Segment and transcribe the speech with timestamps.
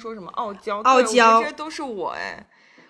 [0.00, 2.46] 说什么傲娇，傲娇这些都是我哎。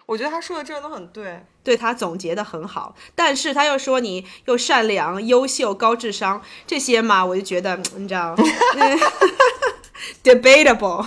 [0.07, 8.35] 我觉得他说的这个都很对，对他总结的很好，但是他又说你又善良、优秀、高智商这些嘛，我就觉得你知道，
[10.25, 11.07] debatable。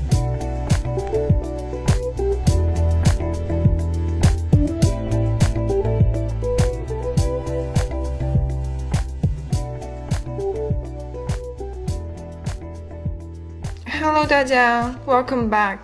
[14.21, 15.79] Hello，大家，Welcome back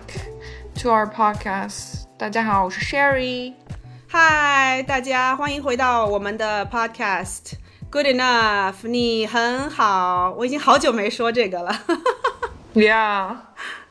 [0.80, 2.04] to our podcast。
[2.16, 3.54] 大家好，我是 Sherry。
[4.12, 7.54] Hi，大家欢迎回到我们的 podcast。
[7.90, 10.32] Good enough，你很好。
[10.38, 11.82] 我已经好久没说这个了。
[12.74, 13.38] Yeah，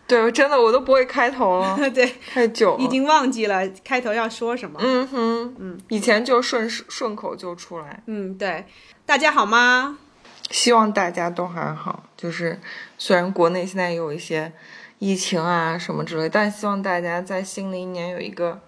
[0.07, 1.77] 对，真的我都不会开头了。
[1.91, 4.79] 对，太久了，已经忘记了开头要说什么。
[4.81, 8.01] 嗯哼，嗯，以前就顺顺口就出来。
[8.05, 8.65] 嗯，对，
[9.05, 9.97] 大家好吗？
[10.49, 12.57] 希望大家都还好，就是
[12.97, 14.51] 虽然国内现在有一些
[14.99, 18.59] 疫情啊什么之类，但希望大家在新的一年有一个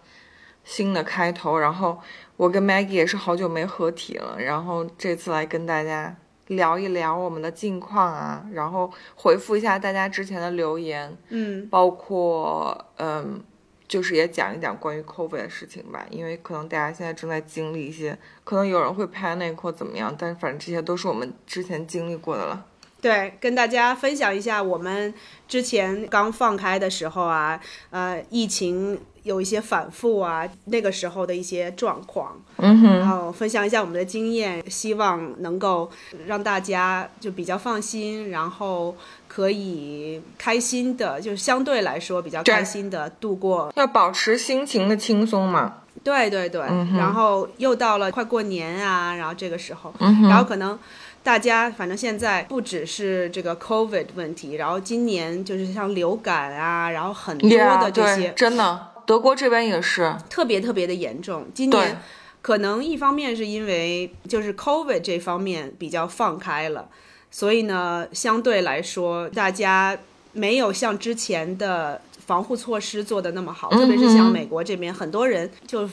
[0.64, 1.58] 新的开头。
[1.58, 2.00] 然后
[2.38, 6.16] 我跟 Maggie 也是好久没合体了，然后这次来跟大家
[6.48, 13.44] 聊一聊我们的近况啊，然后回复一下大家之前的留言，嗯，包括嗯。
[13.90, 22.68] 就是也讲一讲关于 COVID 的事情吧，因为可能大家现在正在经历一些，可能有人会 panic 或怎么样，但反正这些都是我们之前经历过的了。
[23.02, 25.14] 对，跟大家分享一下我们
[25.48, 29.00] 之前刚放开的时候啊，呃，疫情。
[29.24, 35.92] 有一些反复啊，那个时候的一些状况，嗯哼，然后分享一下我们的经验，希望能够
[36.26, 38.96] 让大家就比较放心，然后
[39.28, 43.72] 可以开心的，就是相对来说比较开心的度过。
[43.76, 45.76] 要保持心情的轻松嘛？
[46.02, 46.62] 对对对，
[46.98, 50.80] 然后又到了快过年啊，然后这个时候，嗯然后可能
[51.22, 58.88] 大家反正现在不只是这个 COVID 问题，然后今年就是像流感啊，然后很多的这些，真的。
[59.06, 61.48] 德国这边也是特别特别的严重。
[61.54, 62.00] 今年
[62.44, 66.88] 可能一方面是因为就是 COVID 这方面比较放开了，
[67.32, 69.98] 所以呢，相对来说大家
[70.34, 73.72] 没有像之前的防护措施做的那么好。
[73.72, 75.90] 特别是像美国这边，很多人就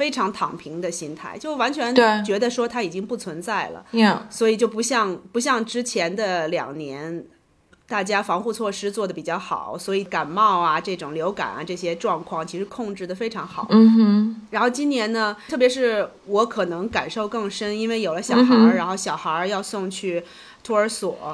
[0.00, 1.94] 非常躺平的心态，就完全
[2.24, 3.84] 觉得说它已经不存在了。
[4.30, 7.26] 所以就不像不像之前的两年。
[7.90, 13.66] 大家防护措施做的比较好，所以感冒啊、这种流感啊这些状况其实控制的非常好。
[13.68, 14.46] 嗯哼。
[14.50, 20.22] 然后今年呢，特别是我可能感受更深，因为有了小孩儿，然后小孩儿要送去
[20.62, 21.32] 托儿所，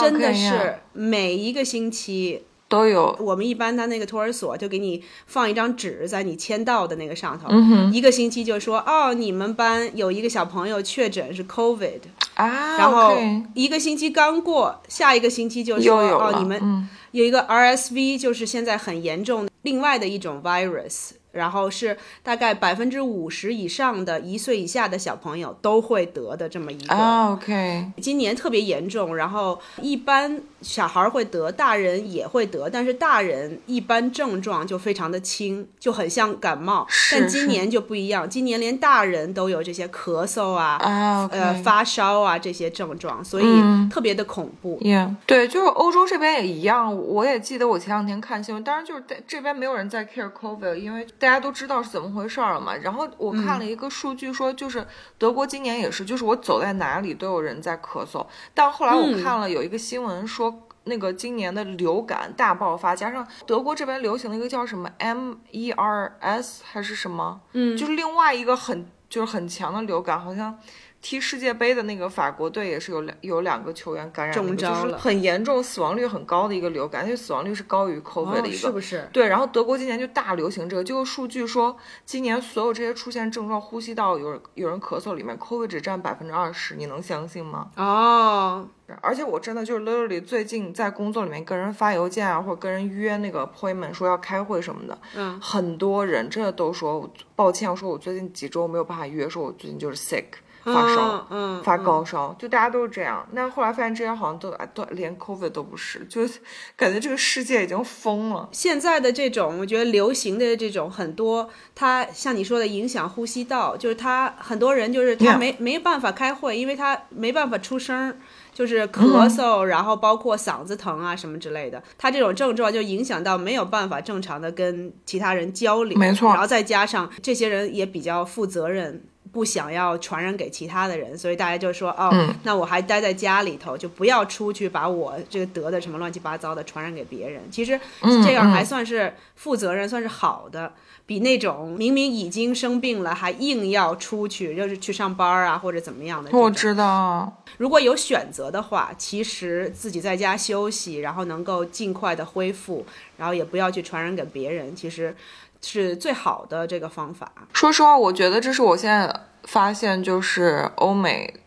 [0.00, 2.44] 真的是每一个星期。
[2.68, 7.48] 都有，我们一般他那个托儿所就给你放一张纸在你签到的那个上头，
[7.92, 12.00] 一个星期就说哦，你们班有一个小朋友确诊是 COVID
[12.34, 13.16] 啊，然后
[13.54, 21.12] 一个星期刚过，下一个星期就说哦，你们有一个 RSV，就是现在很严重另外的一种 virus。
[21.30, 26.96] 然后是大概百分之五十以上的一岁以下的小朋友都会得的这么一个。
[26.96, 36.86] OK，今年特别严重，然后一般小孩会得，大人也会得，但是大人一般症状就非常的轻，就很像感冒。
[37.10, 43.44] 但今年就不一样，今年连大人都有这些咳嗽啊，呃发烧啊这些症状，所以
[43.90, 44.78] 特别的恐怖。
[44.80, 46.96] Yeah，对，就是欧洲这边也一样。
[46.96, 51.06] 我也记得我前两天看新闻，当然就是在这边没有人在 care COVID，因为。
[51.18, 52.76] 大家都知道是怎么回事了嘛？
[52.76, 58.24] 然后我看了一个数据，说就是德国今年也是，就是我走在哪里都有人在咳嗽。
[58.54, 60.57] 但后来我看了有一个新闻说，
[60.88, 70.58] 那个今年的流感大爆发，加上德国这边流行的一个叫什么 MERS 还是什么，嗯，就是另外一个很就是很强的流感，好像
[71.00, 78.56] 踢世界杯的那个法国队也是有两有两个球员感染那个，就是很严重、死亡率很高的一个流感，因为死亡率是高于 COVID 的一个。
[78.56, 79.08] 哦是不是？
[79.12, 87.70] 对，然后德国今年就大流行这个，就有数据说，今年所有这些出现症状、呼吸道有人有人咳嗽里面，COVID 只占百分之二十，你能相信吗？
[87.76, 88.68] 哦，
[89.00, 100.24] 而且我真的就是 literally 最近在工作里面跟人发邮件啊，或者跟人约那个 appointment 说要开会什么的，嗯，很多人真的都说抱歉，我说我最近几周没有办法约，说我最近就是 sick
[100.72, 101.26] 发烧。
[101.30, 103.26] 嗯，嗯发高烧，就大家都是这样。
[103.32, 106.40] 那后来发现这些好像都哎都连 COVID 都不是，就是
[106.76, 108.48] 感觉这个世界已经疯了。
[108.52, 118.16] 现在的这种，我觉得流行的这种很多，它像你说的影响呼吸道，就是他很多人就是他没没办法开会，因为他没办法出声儿，
[118.52, 129.04] 就是咳嗽，然后包括嗓子疼啊什么之类的，他这种症状就影响到没有办法正常的跟其他人交流，没错然后再加上这些人也比较负责任。
[129.32, 137.42] 不想要传染给其他的人，所以大家就说哦，嗯那我还待在家里头，就不要出去把我这个得的什么乱七八糟的传染给别人。
[137.50, 140.72] 其实嗯这样还算是负责任，算是好的，
[141.06, 146.30] 比那种明明已经生病了还硬要出去，就是去上班啊或者怎么样的。
[146.36, 152.84] 我知道，如果有选择的话，其实自己在家休息，然后能够尽快的恢复，
[153.16, 155.14] 然后也不要去传染给别人，其实
[155.60, 157.32] 是最好的这个方法。
[157.52, 159.12] 说实话，我觉得这是我现在
[159.44, 161.40] 发现，就是欧美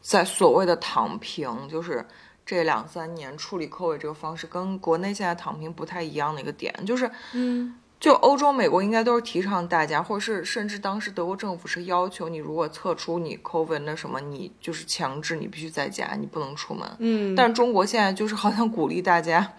[0.00, 2.04] 在所谓的躺平，就是
[2.44, 16.88] 这两三年处理 COVID 这个方式，跟国内现在躺平不太一样的一个点，就是嗯，就欧洲、美国应该都是提倡大家，或者是甚至当时德国政府是要求你，如果测出你 COVID 那什么，你就是强制你必须在家，你不能出门。
[16.98, 19.52] 嗯，但中国现在就是好像鼓励大家，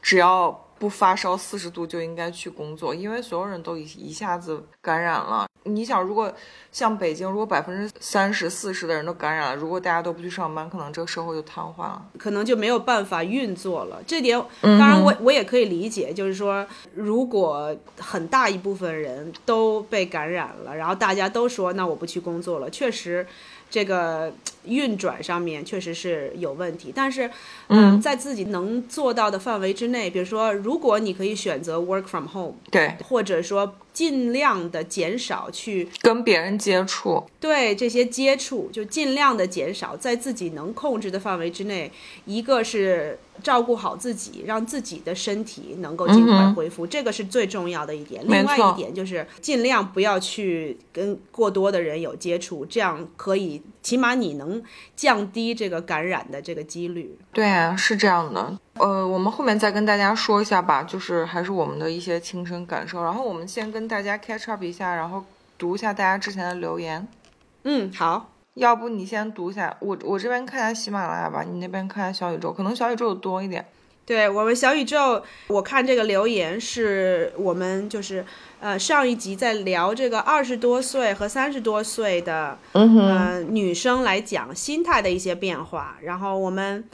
[0.00, 5.46] 只要不发烧四十度就应该去工作，因为所有人都一一下子感染了。
[5.62, 6.32] 你想，如果
[6.72, 12.04] 像北京，如果百分之三十、四十的人都感染了，如果大家都不去上班，可能这个社会就瘫痪了。
[12.18, 14.02] 可能就没有办法运作了。
[14.04, 23.24] 这点嗯当然我我也可以理解，就是说，如果很大一部分人都被感染了，然后大家都说那我不去工作了，确实。
[23.72, 24.30] 这个
[24.66, 27.30] 运转上面确实是有问题，但是，
[27.68, 41.90] 嗯，在自己能做到的范围之内，比如说，如果你可以选择 work from home，对，或者说尽量的减少去跟别人接触，对这些接触，就尽量的减少，在自己能控制的范围之内。
[42.24, 48.24] 一个是照顾好自己，让自己的身体能够尽快恢复，这个是最重要的一点。
[48.26, 54.62] 另外一点就是尽量不要去跟过多的人有接触，这样可以起码你能
[54.94, 57.18] 降低这个感染的这个几率。
[57.32, 58.58] 对啊，是这样的。
[58.74, 63.02] 呃，我们后面再跟大家说一下吧，就是还是我们的一些亲身感受。
[63.02, 65.24] 然后我们先跟大家 catch up 一下，然后
[65.58, 67.06] 读一下大家之前的留言。
[67.64, 73.64] 嗯，好，要不你先读一下，我我这边看一下喜马拉雅吧，你那边看一下小宇宙，可能小宇宙的多一点。
[74.04, 78.24] 对我们小宇宙，我看这个留言是我们就是
[78.62, 86.84] 呃上一集在聊这个二十多岁和三十多岁的嗯呃女生来讲心态的一些变化，然后我们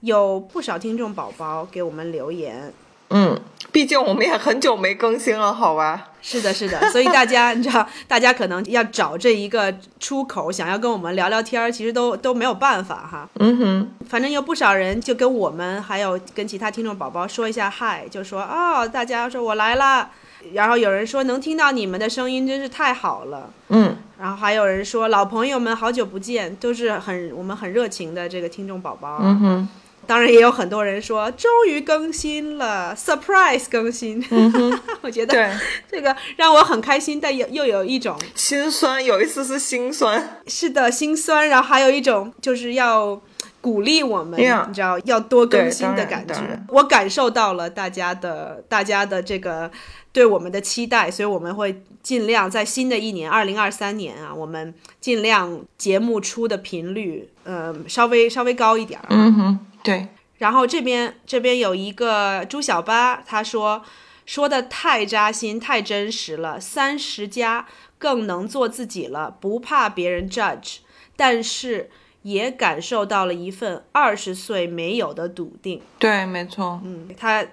[0.00, 2.70] 有不少听众宝宝给我们留言。
[3.08, 3.40] 嗯，
[3.70, 6.08] 毕竟我们也很久没更新了，好吧？
[6.20, 13.28] 是的，是的，所以大家 你知道，大家可能要找这一个出口，想要跟我们聊聊天儿，其实都都没有办法哈。
[13.38, 20.10] 嗯哼，反正有不少人就跟我们还有跟其他听众宝宝说一下嗨，就说哦，大家说我来了，
[20.52, 29.20] 然后有人说能听到你们的声音真是太好了，嗯，然后还有人说老朋友们好久不见，都是很我们很热情的这个听众宝宝啊。
[29.22, 29.68] 嗯哼，
[30.06, 34.22] 当然也有很多人说终于更新了，surprise 更新，
[35.00, 35.50] 我觉得对，
[35.90, 40.42] 这个让我很开心，但又又有一种心酸，有一丝丝心酸。
[40.46, 43.18] 是的心酸，然后还有一种就是要
[43.62, 46.34] 鼓励我们 Yeah 你知道要多更新的感觉。
[46.68, 49.70] 我感受到了大家的大家的这个
[50.14, 59.00] 对我们的期待，所以我们会尽量在新的一年二零二三年啊，我们尽量节目出的频率，呃，稍微稍微高一点。
[59.08, 60.06] 嗯哼，对，
[60.38, 63.82] 然后这边这边有一个朱小八，他说
[64.24, 66.60] 说的太扎心，太真实了。
[66.60, 67.66] 三十加
[67.98, 70.76] 更能做自己了，不怕别人 judge，
[71.16, 71.90] 但是
[72.22, 75.82] 也感受到了一份二十岁没有的笃定。
[75.98, 76.80] 对，没错。
[76.84, 77.44] 嗯，他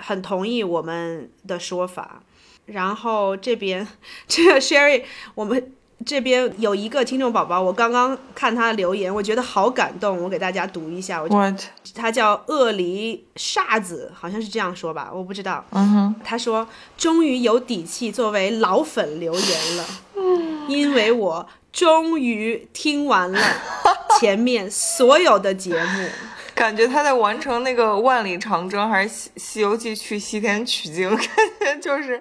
[0.00, 2.22] 很同意我们的说法。
[2.66, 3.86] 然后这边
[4.28, 5.02] 这个 Sherry，
[5.34, 5.72] 我们
[6.04, 11.22] 这边有一个听众宝宝，我刚刚看他的留言，我觉得好感动，我给大家读一下。
[11.22, 11.56] 我？
[11.94, 15.64] 他叫鳄梨煞子，好像是这样说吧，我不知道。
[15.70, 19.84] 嗯哼，他说终于有底气作为老粉留言了。
[20.68, 23.40] 因为我终于听完了
[24.20, 26.08] 前面所有的节目。
[26.58, 31.08] 感觉他在完成那个万里长征，还是《西西游记》去西天取经，
[31.60, 32.20] 感觉就是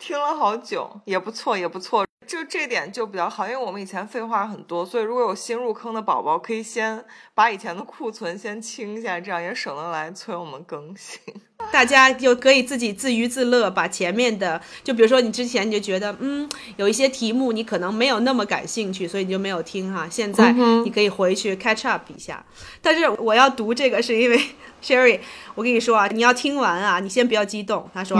[0.00, 2.06] 听了好久，也不错，也不错。
[2.26, 7.04] 就这点就比较好，因为我们以前废话很多，所以如果有新入坑的宝宝，可以先
[7.34, 11.20] 把以前的库存先清一下，这样也省得来催我们更新。
[11.72, 20.08] 大家就可以自己自娱自乐，把前面的，就比如说你之前你就觉得，嗯，有一些题目你可能没有那么感兴趣，所以你就没有听哈。
[20.08, 20.52] 现在
[20.84, 22.42] 你可以回去 catch up 一下。
[22.80, 24.40] 但是我要读这个是因为
[24.82, 25.20] Sherry，
[25.56, 27.90] 我跟你说啊，你要听完啊，你先不要激动。
[27.92, 28.18] 他说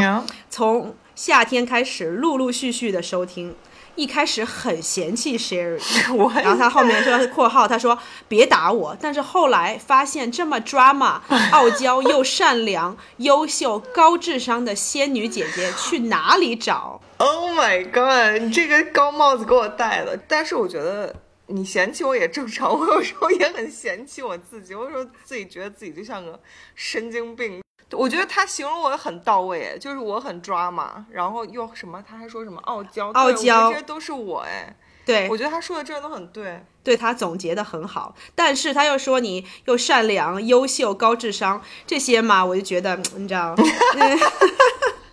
[0.50, 3.54] 从夏天开始陆陆续续的收听。
[3.94, 5.78] 一开始很嫌弃 Sherry，
[6.40, 8.96] 然后他后面说括号，他说别打我。
[8.98, 11.20] 但是后来发现这么 drama、
[11.52, 18.42] 傲娇又善良、优秀、高智商的仙女姐姐去哪里找？Oh my god！
[18.42, 20.16] 你这个高帽子给我戴了。
[20.26, 21.14] 但是我觉得
[21.48, 26.40] 你嫌弃我也正常， 我有时候也很嫌弃我自己，我有时候自己觉得自己就像个
[26.74, 27.60] 神经病。
[27.92, 34.76] 我觉得他形容我很到位，就是我很抓嘛，然后又什么，他还说什么傲娇，傲娇，这些都是我哎。
[35.04, 38.14] 对，我觉得他说的真的都很对，对他总结的很好。
[38.34, 43.56] 但是他又说你又善良、优秀、高智商这些嘛，我就觉得你知道。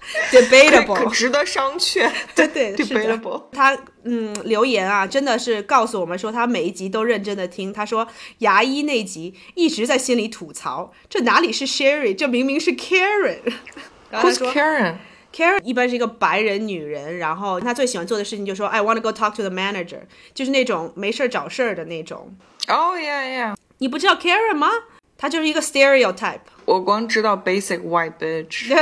[0.32, 2.10] Debatable，值得商榷。
[2.34, 3.44] 对对，Debatable。
[3.52, 7.74] 他嗯留言啊，真的是告诉我们说他每一集都认真的听。
[7.74, 8.08] 他说
[8.40, 13.40] 牙医那集一直在心里吐槽，这哪里是 Sherry，这明明是 Karen。
[14.12, 20.00] Who's Karen？Karen 一般是一个白人女人，然后她最喜欢做的事情就是说 I want to go talk to the manager，
[20.34, 22.34] 就是那种没事儿找事儿的那种。
[22.68, 23.56] Oh yeah yeah。
[23.80, 24.70] 你不知道 Karen 吗？
[25.18, 26.40] 她就是一个 stereotype。
[26.68, 28.76] 我光知道 basic white bitch，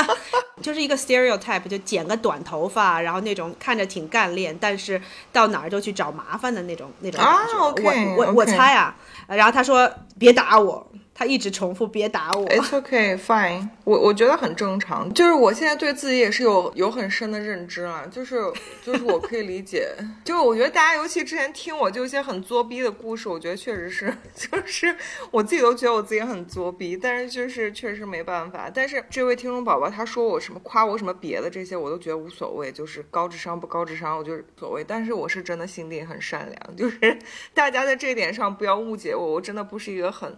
[0.60, 5.00] 就是一个 stereotype，就剪个短头发，然后那种看着挺干练，但是
[5.32, 8.14] 到哪儿都去找麻烦的那种那种感觉。
[8.16, 8.94] 我我我猜啊，
[9.26, 10.86] 然后他说别打我。
[11.20, 12.48] 他一直重复别打我。
[12.48, 13.68] It's okay, fine。
[13.84, 15.12] 我我觉得很正常。
[15.12, 18.06] 就是我现在对自己也是有有很深的认知了。
[18.10, 18.36] 就是
[18.82, 19.86] 就是我可以理解。
[20.24, 24.96] 就我觉得大家尤其之前听我就一些很作逼的故事，我觉得确实是， 就是
[25.30, 26.96] 我自己都觉得我自己很作逼。
[26.96, 28.70] 但是就是确实没办法。
[28.72, 32.72] 但是这位听众宝宝他说我什么夸我什么别的这些我都觉得无所谓。
[32.72, 34.82] 就是高智商不高智商我就是所谓。
[34.82, 36.76] 但是我是真的心地很善良。
[36.76, 37.18] 就是
[37.52, 40.34] 大家在这点上不要误解我，我真的不是一个很。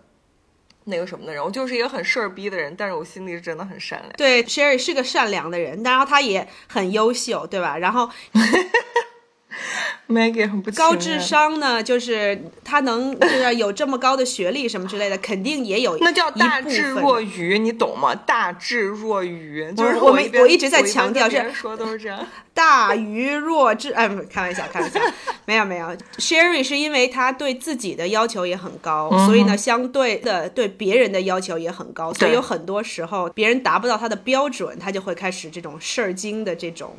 [0.85, 4.13] 那个什么的人，我就是一个很事儿逼的人，但是我心里是真的很善良。
[4.17, 7.79] 对，Sherry 是个善良的人，然后他也很优秀，对吧？
[7.79, 8.11] 然后。
[10.09, 18.15] Maggie 很不高智商呢，就是他能就是有这么高的学历什么之类的，肯定也有 那叫大智若愚，你懂吗？
[18.15, 22.27] 大智若愚，就是我们我一直在强调，是说都是这样。
[22.55, 25.01] 大愚若智，哎，开玩笑，开玩笑，
[25.47, 25.89] 没有没有。
[26.19, 36.95] Sherry 是因为他对自己的要求也很高，所以呢，相对的对别人的要求也很高，所以有很多时候别人达不到他的标准，他就会开始这种事儿精的这种，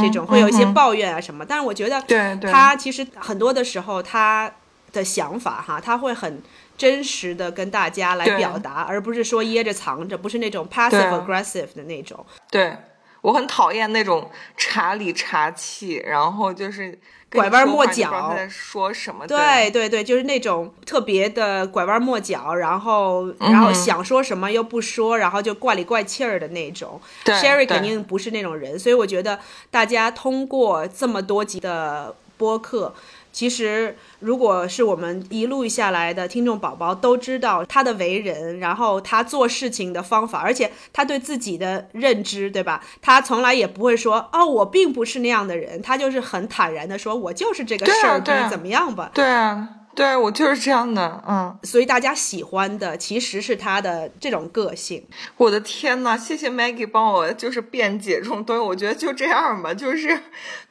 [0.00, 1.44] 这种会有一些抱怨啊什么。
[1.44, 2.50] 但是我觉得，对对。
[2.50, 4.52] 他其实很多的时候，他
[4.92, 6.40] 的想法哈，他会很
[6.78, 12.24] 真实的跟大家来表达，而不是说掖着藏着，不是那种 passive aggressive 的那种。
[12.50, 12.76] 对
[13.22, 16.98] 我很讨厌那种茶里茶气，然后就是
[17.30, 19.26] 拐弯抹角，在说什么？
[19.26, 27.00] 对对对，就是那种特别的拐弯抹角，然后然后想说什么又不说，然后就怪里怪气儿的那种。
[27.24, 32.14] Sherry 肯定不是那种人，所以我觉得大家通过这么多集的。
[32.38, 32.92] 播客，
[33.32, 42.84] 其实如果是我们一路下来的听众宝宝都知道他的为人，然后他做事情的方法，而且他对自己的认知，对吧？
[43.00, 48.20] 他从来也不会说哦，我并不是那样的人，他就是很坦然的说，我就是这个事儿，
[48.50, 49.10] 怎么样吧？
[49.14, 49.68] 对啊。
[49.94, 55.06] 对我就是这样的，嗯，所以大家喜欢的其实是他的这种个性。
[55.36, 60.18] 我的天呐，谢谢 Maggie 帮我就是辩解这种东西，我觉得就这样吧， 就是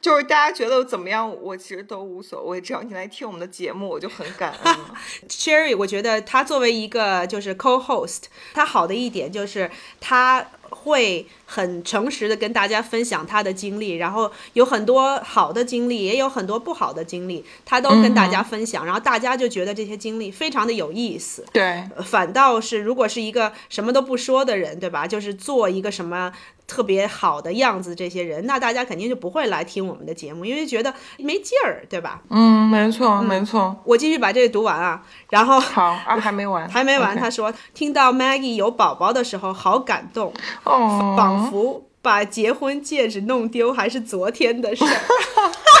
[0.00, 4.76] 就是大家觉得怎么样，我其实都无所谓，只要你来听我们的节目，我就很感恩。
[5.30, 10.44] Sherry，我觉得他作为一个就是 co-host，他好的一点就是他。
[10.72, 21.44] 会很诚实的跟大家分享他的经历，然后有很多好的经历，也有很多不好的经历，他都跟大家分享，然后大家就觉得这些经历非常的有意思。
[21.52, 25.06] 对，反倒是如果是一个什么都不说的人，对吧？
[25.06, 26.32] 就是做一个什么。
[26.66, 32.22] 特别好的样子，这些人，那大家肯定就不会来听我们的节目，因为觉得没劲儿，对吧？
[32.30, 33.76] 嗯，没错，没错。
[33.84, 37.16] 我继续把这个读完啊，然后好啊，还没完， 还没完。
[37.16, 40.32] 他说听到 Maggie 有宝宝的时候，好感动，
[40.64, 44.88] 哦，仿佛把结婚戒指弄丢还是昨天的事儿。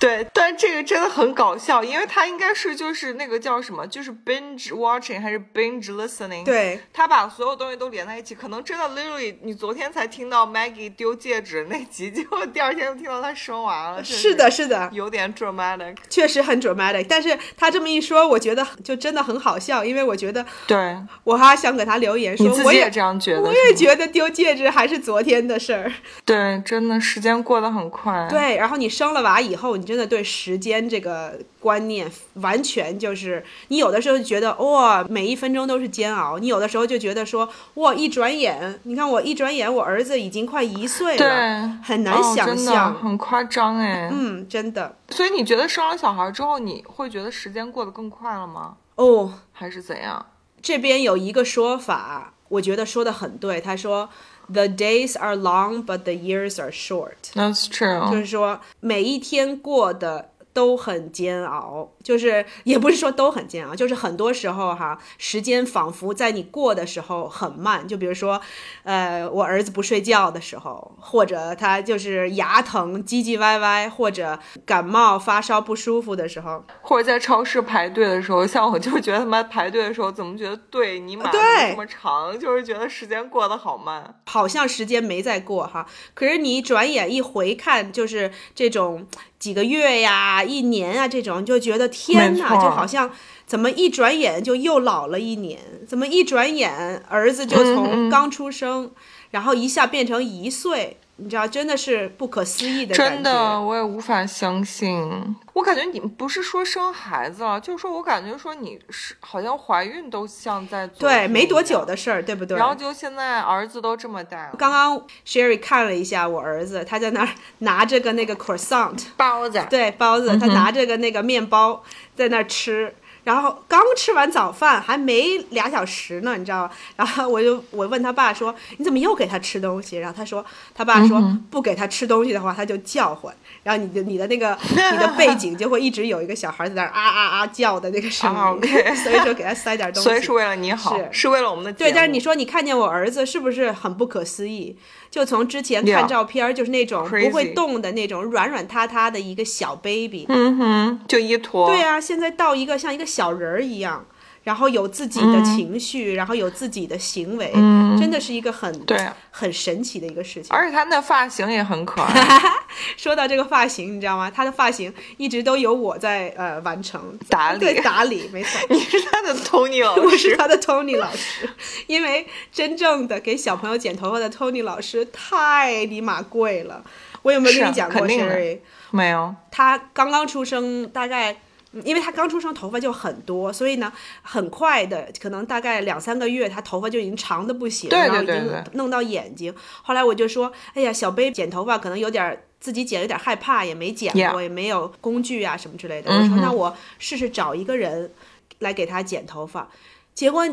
[0.00, 6.42] 对，但这个真的很搞笑，因为他应该是就是那个叫什么，就是 binge watching 还是 binge listening？
[6.42, 14.02] 对，他把所有东西都连在一起，可能真的 literally 你昨天才听到 Maggie 丢戒指那集，结果第二天就听到她生娃了。
[14.02, 17.04] 是的，是的，有点 dramatic，确实很 dramatic。
[17.06, 25.92] 但是他这么一说，我觉得就真的很好笑，因为我觉得，对我还想给他留言说，我也这样觉得，我也觉得丢戒指还是昨天的事儿。
[26.24, 28.26] 对，真的时间过得很快。
[28.30, 44.96] 对，然后你生了娃以后，你真的对时间这个观念完全就是，你有的时候就觉得哇，每一分钟都是煎熬；你有的时候就觉得说哇，一转眼，你看我一转眼，我儿子已经快一岁了，对，很难想象，很夸张哎，嗯，真的。
[45.08, 48.76] 所以你觉得生了小孩之后，你会觉得时间过得更快了吗？
[48.94, 50.24] 哦，还是怎样？
[50.62, 54.08] 这边有一个说法，我觉得说的很对，他说。
[54.49, 57.31] The days are long, but the years are short.
[57.33, 58.11] That's true.
[58.11, 61.90] 就是说，每一天过的 都很煎熬。
[62.02, 67.86] 就是也不是说都很煎熬，就是很多时候哈，时间仿佛在你过的时候很慢。
[67.86, 68.40] 就比如说，
[68.82, 85.86] 呃，我儿子不睡觉的时候，或者他就是牙疼、唧唧歪歪，或者感冒发烧不舒服的时候，或者在超市排队的时候，像我就是觉得他妈排队的时候怎么觉得队你买这么长，就是觉得时间过得好慢，好像时间没在过哈。
[86.14, 89.06] 可是你转眼一回看，就是这种
[89.40, 91.88] 几个月呀、一年啊这种，就觉得。
[91.88, 93.10] 天哪，就好像
[93.46, 95.58] 怎么一转眼就又老了一年？
[95.88, 98.92] 怎么一转眼儿子就从刚出生，
[99.30, 100.98] 然后一下变成一岁？
[101.22, 105.36] 你知道，真的是不可思议的真的，我也无法相信。
[105.52, 112.56] 我感觉你不是说生孩子了，就是说我感觉说你是好像怀孕都像在做对没多久的事儿，对不对？
[112.56, 114.50] 然后就现在儿子都这么大。
[114.56, 121.82] 刚刚 Sherry 看了一下我儿子，他在那儿拿着个那个 croissant 包子，对包子，他拿着个那个面包
[122.16, 122.94] 在那儿吃。
[123.30, 126.70] 然后刚吃完早饭，还没俩小时呢，你知道吗？
[126.96, 130.44] 然后我就我问他爸说：“你怎么又给他吃东西？”然后他说
[130.74, 133.32] ：“他爸说不给他吃东西的话，他就叫唤。
[133.62, 134.58] 然后你的你的那个
[134.92, 138.68] 你的背景就会一直有一个小孩在那啊啊啊叫的那个声音。
[138.96, 140.08] 所以说给他塞点东西。
[140.08, 141.92] 所以是为了你好，是为了我们的对。
[141.92, 144.76] 但是你说你看见我儿子是不是很不可思议？
[145.10, 151.68] 就从之前看照片，就是那种不会动的那种软软塌塌的一个小 baby，嗯哼，就一坨。
[151.68, 154.06] 对啊，现在到一个像一个小人儿一样，
[154.42, 157.52] 然后有自己的情绪，然后有自己的行为，
[157.98, 158.98] 真的是一个很对
[159.30, 160.46] 很神奇的一个事情。
[160.48, 162.40] 而且他那发型也很可爱。
[162.96, 164.30] 说到这个发型，你知道吗？
[164.30, 168.60] 他的发型一直都由我在呃完成打理打理，没错。
[168.70, 171.48] 你是他的 Tony 老师， 我是他的 Tony 老师。
[171.86, 176.82] 因为真正的给小朋友剪头发的 Tony 老师太尼玛贵了。
[177.22, 178.60] 我有没有跟你讲过？Sherry？
[178.90, 179.34] 没有。
[179.50, 181.36] 他刚刚出生，大概。
[181.84, 189.54] 因为他刚出生头发就很多，所以呢，很快的，可能大概两三个月，他头发就已经长的不行，然后已经弄到眼睛。
[189.82, 196.10] 后来我就说，哎呀，小 baby 剪头发可能有点自己剪有点害怕，也没剪过，也没有工具啊什么之类的。
[196.10, 198.12] 我说那我试试找一个人
[198.58, 199.68] 来给他剪头发。
[200.12, 200.44] 结果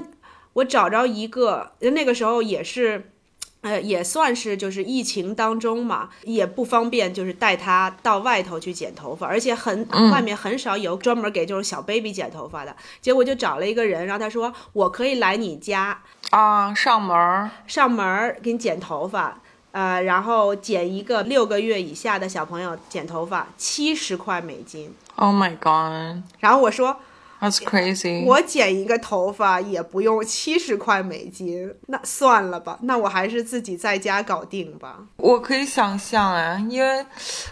[0.54, 3.12] 我找着一个，那个时候也是。
[3.62, 12.76] 呃，也算是就是疫情当中嘛，也不方便，就是带他到外头去剪头发，而且很外面很少有专门给这种小 baby 剪头发的。
[13.02, 19.40] 结果就找了一个人，然后他说我可以来你家啊，上门上门给你剪头发，
[19.72, 24.94] 呃，然后剪一个六个月以下的小朋友剪头发，七十块美金。
[25.16, 26.24] Oh my god！
[26.40, 26.98] 然后我说。
[27.40, 28.26] That's crazy！
[28.26, 35.00] 我剪一个头发也不用七十块美金，那算了吧，那我还是自己在家搞定吧。
[35.18, 37.06] 我可以想象哎，因为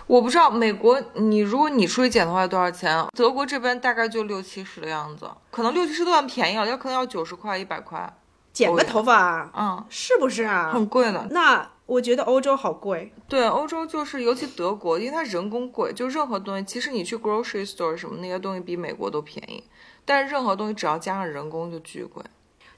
[0.08, 3.06] 我不知道美国，你如果你出去剪头发多少钱？
[3.16, 8.12] 德国这边大概就六七十的样子，可能六七十都算便宜了，要可能要九十块、一百块。
[8.56, 10.72] 剪个头发，嗯，是不是啊？
[10.74, 11.28] 很贵的。
[11.32, 13.14] 那我觉得欧洲好贵。
[13.28, 19.62] 对，欧洲就是尤其德国，因为它人工贵，就任何东西，其实你去 grocery store 什么那些东西比美国都便宜。
[20.06, 22.24] 但是任何东西只要加上人工就巨贵，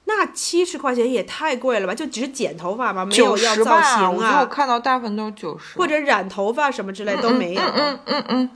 [0.08, 1.94] 那七十块钱也太贵了吧？
[1.94, 3.06] 就只是剪头发吗？
[3.06, 4.10] 没有要造型啊？
[4.10, 7.62] 我觉得我看到大部分都是九十，或者染头发什么之类都没有。
[7.62, 8.50] 嗯嗯嗯。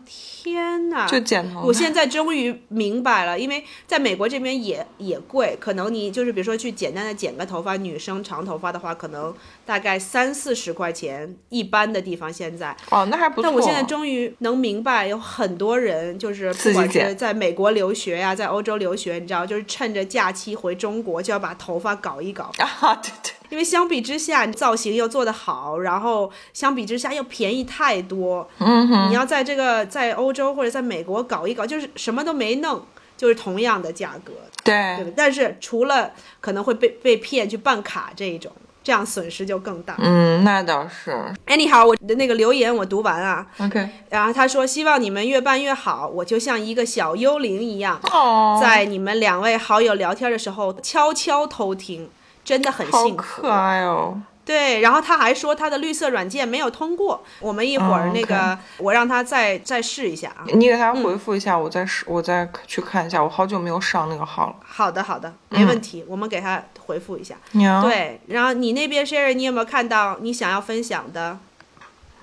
[0.44, 1.06] 天哪！
[1.06, 9.32] 就剪头，我现在终于明白了，因为在美国这边也也贵，可能你就是比如说去简单的剪个头发，女生长头发的话，可能
[9.72, 13.44] 大概三四十块钱，一般的地方现在哦，那还不错。
[13.44, 23.32] 但我现在终于能明白，有很多人就是不管是在美国留学呀，在欧洲留学，你知道，就是趁着假期回中国就要把头发搞一搞啊，对对。
[23.48, 28.46] 因为相比之下，造型又做得好，然后相比之下又便宜太多。
[28.60, 34.34] 嗯哼，你要在这个在欧洲或者在美国搞一搞，就是什么都没弄，就是同样的价格，
[34.66, 38.52] 对对，但是除了可能会被被骗去办卡这一种，
[38.84, 39.96] 这样损失就更大。
[40.00, 41.12] 嗯，那倒是。
[41.48, 52.10] Anyhow，我的那个留言我读完啊，OK，然后他说希望你们越办越好，我就像一个小幽灵一样，哦，在你们两位好友聊天的时候悄悄偷听，
[52.44, 53.50] 真的很幸福好可。
[53.50, 54.22] 爱哦。
[54.52, 60.44] 对，然后他还说他的绿色软件没有通过，我们一会儿哦那个、我让他再再试一下啊。
[60.48, 63.24] 你给他回复一下，我再试，我再去看一下。
[63.24, 64.56] 我好久没有上那个号了。
[64.62, 67.36] 好的好的，没问题，我们给他回复一下。
[67.54, 71.40] 对，然后你那边 Sherry，你有没有看到你想要分享的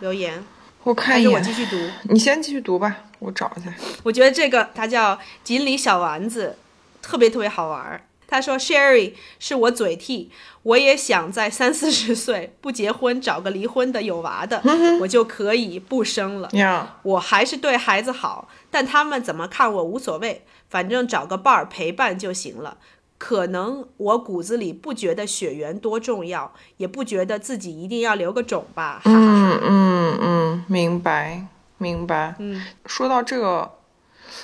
[0.00, 0.44] 留言？
[0.82, 1.50] 我看一眼我继。
[1.54, 1.76] 续读？
[2.10, 3.72] 你先继续读吧，我找一下。
[4.02, 6.58] 我觉得这个它叫锦鲤小丸子，
[7.00, 8.02] 特别特别好玩儿。
[8.28, 10.30] 他说：“Sherry 是我嘴替，
[10.62, 14.62] 我也想在三四十岁 不结婚，找个离婚的有娃的，
[15.00, 16.48] 我就可以不生了。
[16.52, 22.76] 呀，我还是对孩子好，但他们怎么看我无所谓，反正找个伴儿陪伴就行了。
[23.16, 29.00] 可能我骨子里不觉得血缘多重要，也不觉得自己一定要留个种吧。
[29.02, 29.58] 哈哈哈。
[29.60, 31.46] 嗯嗯嗯，明白
[31.78, 32.36] 明白。
[32.38, 33.68] 嗯，说到这个，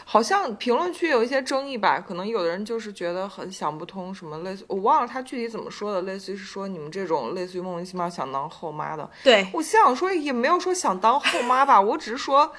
[0.04, 12.52] 好像评论区有一些争议吧，可能有的人就是觉得很想不通，什么类似我忘了他具体怎么说的，类似于是说你们这种类似于莫名其妙想当后妈的，对，我心想说也没有说想当后妈吧，我只是说，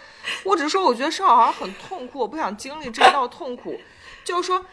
[0.43, 3.76] 我只是说我觉得生小孩很痛苦，我不想经历这一道痛苦，
[4.24, 4.65] 就是说。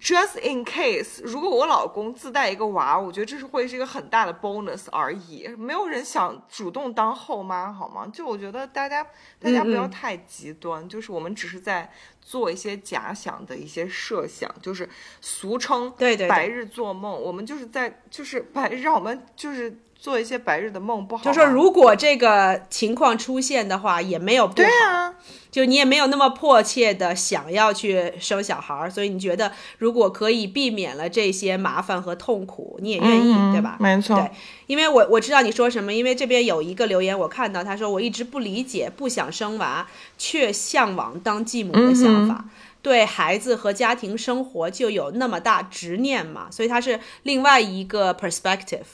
[0.00, 5.48] Just in case，如果我老公自带一个娃，我觉得这是会是一个很大的 bonus 而已。
[5.56, 8.06] 没有人想主动当后妈，好吗？
[8.12, 9.04] 就我觉得大家
[9.40, 14.88] 大家不要太极端，就是我们只是在做一些假想的一些设想，就是
[15.20, 17.10] 俗称对对对白日做梦。
[17.10, 21.30] 我们就是在就是白让我们就是做一些白日的梦，不好吗。
[21.30, 24.54] 就说如果这个情况出现的话，也没有不好。
[24.54, 25.14] 对啊，
[25.50, 33.76] 就你也没有那么迫切的想要去生小孩儿，所以你觉得如果可以避免了这些麻烦和痛苦，你也愿意，嗯对吧？
[33.80, 34.30] 没错对，
[34.68, 42.44] 因为我我知道你说什么，因为这边有一个留言我看到，他说我一直不理解不想生娃却向往当继母的想法。
[42.80, 48.86] 对孩子和家庭生活就有那么大执念嘛，所以他是另外一个 perspective。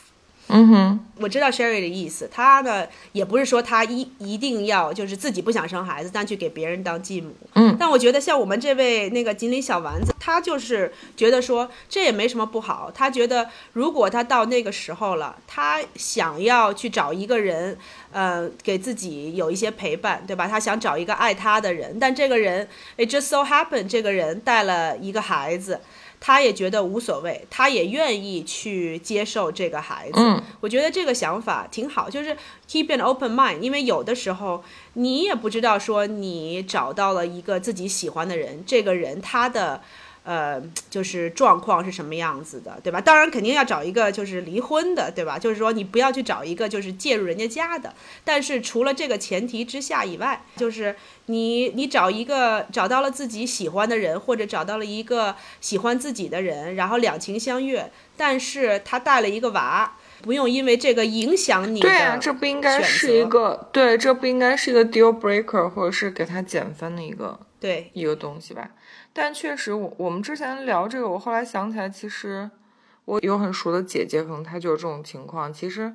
[0.48, 7.35] 嗯哼，我知道 Sherry 的意思，她呢也不是说她一一定要就是自己不想生孩子，但去给别人当继母。
[7.54, 12.92] 嗯，但我觉得像我们这位那个锦鲤小丸子，她就是觉得说这也没什么不好。
[12.94, 17.76] 她觉得如果她到那个时候了，她想要去找一个人，
[18.12, 20.46] 呃，给自己有一些陪伴，对吧？
[20.46, 25.80] 她想找一个爱她的人，但这个人，it just so happen 这个人带了一个孩子。
[26.27, 30.15] 他也觉得无所谓，他也愿意去接受这个孩子。
[30.17, 32.35] 嗯我觉得这个想法挺好，就是
[32.67, 39.83] keep an open mind，因为有的时候你也不知道说你找到了一个自己喜欢的人，这个人他的。
[40.25, 40.59] 呃，
[40.89, 42.99] 就是状况是什么样子的，对吧？
[42.99, 45.39] 当然肯定要找一个就是离婚的，对吧？
[45.39, 47.93] 就是说你不要去找一个就是介入人家家的。
[48.25, 68.71] 但是除了这个前提之下以外，就是你你找一个找到了自己喜欢的人，或者找到了一个喜欢自己的人，然后两情相悦，但是他带了一个娃，不用因为这个影响你对啊，这不应该是一个对，这不应该是一个 deal breaker，或者是给他减分的一个对一个东西吧。
[69.14, 72.50] 但确实我，我们之前聊这个，我后来想起来，其实
[73.07, 75.94] 我有很熟的姐姐，可能她就是这种情况，其实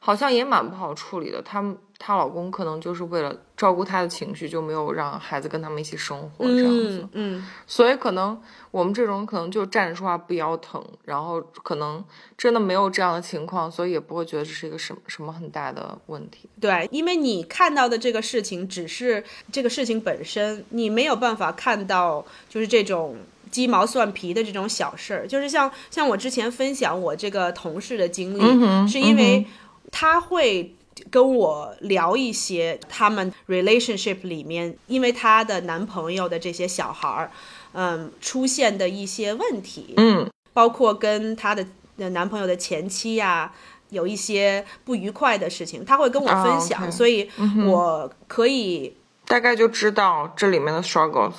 [0.00, 1.40] 好像也蛮不好处理的。
[1.40, 7.00] 她们她老公可能就是为了照顾她的情绪，就没有让孩子跟他们一起生活这样子。
[7.12, 12.04] 嗯嗯，所以可能我们这种可能就站着说话不腰疼，然后可能
[12.36, 16.48] 真的没有这样的情况，所以也不会觉得这是一个什么什么很大的问题。
[16.60, 23.16] 对，因为你看到的这个事情只是这个事情本身，你没有办法看到就是这种。
[23.48, 29.46] 鸡毛蒜皮的这种小事儿，就是像像我之前分享我这个同事的经历，嗯是因为
[29.90, 30.74] 他会
[31.10, 37.30] 跟我聊一些他们 relationship 里面，因为她的男朋友的这些小孩儿，
[37.72, 40.28] 嗯，出现的一些问题，嗯。
[40.52, 41.66] 包括跟她的
[41.98, 43.52] 呃男朋友的前妻呀、
[43.90, 47.28] 有一些不愉快的事情，她会跟我分享，所以
[47.66, 48.94] 我可以
[49.26, 51.34] 大概就知道这里面的 struggles。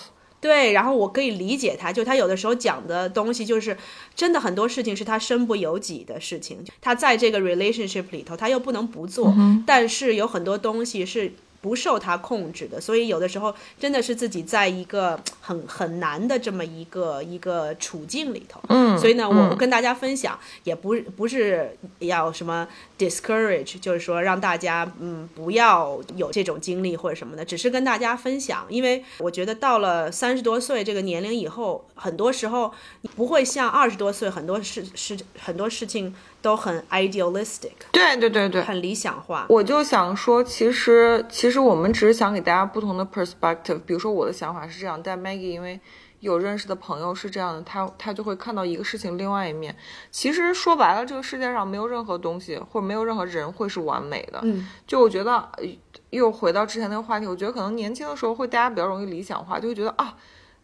[0.47, 3.75] 对，然后我可以理解他，就他有的时候讲的东西，就是
[4.15, 11.33] 真的很多事情是他身不由己的事情，他在这个 relationship 里头，他又不能不做，但是有很多东西是。
[11.67, 18.61] 不受他控制的，所以有的时候真的是自己在一个很很难的这么一个一个处境里头。
[18.69, 22.65] 嗯，所以呢，我嗯跟大家分享，也不不是要什么
[22.97, 36.15] discourage，就是说让大家嗯不要有这种经历或者什么的，只是跟大家分享，因为我觉得到了三十多岁这个年龄以后，很多时候你不会像二十多岁，很多事事很多事情
[36.47, 39.45] 都很 idealistic，对对对对，很理想化。
[39.49, 43.77] 我就想说，其实其实我们只是想给大家不同的 perspective。
[43.85, 45.77] 比如说我的想法是这样，但 Maggie 因为
[46.21, 49.75] 有认识的朋友是这样的，他他就会看到一个事情另外一面。
[50.09, 54.39] 其实说白了，这个世界上没有任何东西或者没有任何人会是完美的。
[54.43, 55.65] 嗯，就我觉得呃
[56.11, 60.15] 又回到之前那个话题，我觉得可能年轻的时候会大家比较容易理想化，就会觉得啊。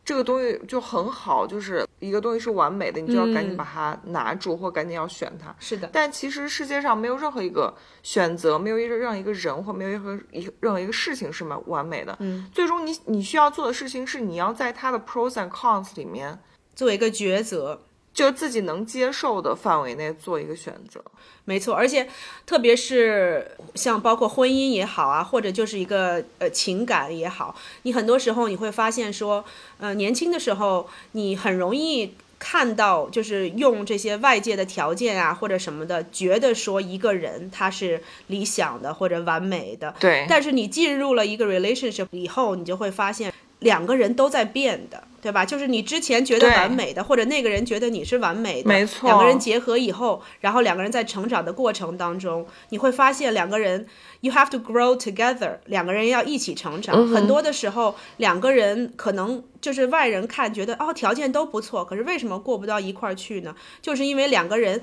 [0.06, 5.56] 这个东西就很好，就是一个东西是完美的，你就要赶紧嗯把它拿住，或赶紧要选它。
[5.60, 12.16] 是的，但其实世界上没有任何一个选择，没有一个任何一个人或没有任何一个任何一个事情是完完美的。
[12.20, 16.38] 嗯，最终你你需要做的事情是你要在它的 pros and cons 里面，
[16.76, 17.82] 做一个抉择。
[18.14, 21.04] 就自己能接受的范围内做一个选择。
[21.46, 22.08] 没错，而且
[22.46, 29.44] 特别是像包括婚姻也好啊，或者就是一个呃情感也好，你很多时候你会发现说，
[29.80, 45.46] 呃，年轻的时候你很容易看到，就是用这些外界的条件啊或者什么的，觉得说一个人他是理想的或者完美的，对，但是你进入了一个 relationship 以后，你就会发现两个人都在变的，对吧？
[45.46, 53.88] 就是你之前觉得完美的，或者那个人觉得你是完美的，没错两个人结合以后，然后两个人在成长的过程当中，你会发现两个人
[54.22, 57.08] you have to grow together，两个人要一起成长。
[57.10, 63.56] 很多的时候，两个人可能就是外人看觉得哦条件都不错，可是为什么过不到一块儿去呢？
[63.82, 64.82] 就是因为两个人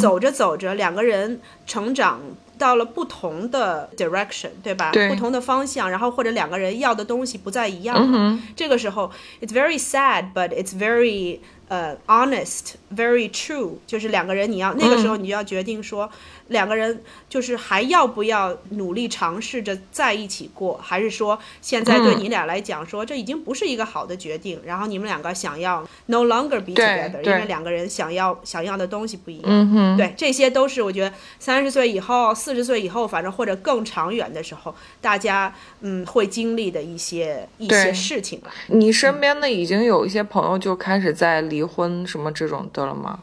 [0.00, 2.20] 走着走着，两个人成长。
[2.58, 4.90] 到了不同的 direction，对吧？
[4.92, 8.38] 对不同的方向，然后或者两个人要的东西不再一样。
[8.54, 9.10] 这个时候
[9.40, 11.38] ，it's very sad，but it's very
[11.68, 13.76] 呃、honest，very true。
[13.86, 16.10] 就是两个人，你要那个时候你就要决定说，
[16.52, 29.96] 两个人就是还要不要努力尝试着在一起过，还是说现在对你俩来讲说、这已经不是一个好的决定，然后你们两个想要 no longer be 对 together，因为两个人想要想要的东西不一样。
[29.96, 38.50] 对，这些都是我觉得三十岁以后、四十岁以后，反正或者更长远的时候，大家嗯会经历的一些一些事情吧。
[38.68, 43.18] 你身边的已经有一些朋友就开始在离婚什么这种的了吗？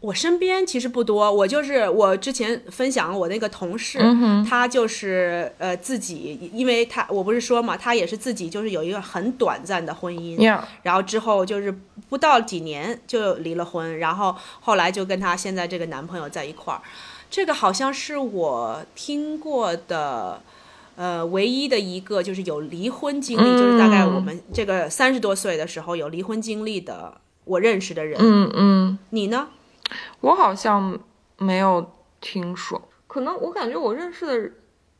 [0.00, 3.98] 我身边其实不多，我就是我之前分享我那个同事，
[4.48, 11.74] 他就是呃自己，因为他我不是说嘛，他也是自己就是有一个很短暂的婚姻呀、然后之后就是
[12.08, 16.80] 不到几年就离了婚，然后后来就跟他现在这个男朋友在一块儿。
[17.30, 20.42] 这个好像是我听过的，
[20.96, 27.14] 呃，唯一的一个就是有离婚经历，就是大概我们这个三十多岁的时候有离婚经历的，
[27.50, 28.16] 我认识的人。
[28.20, 29.48] 嗯嗯，你呢？
[30.20, 30.96] 我好像
[31.36, 34.52] 没有听说，可能我感觉我认识的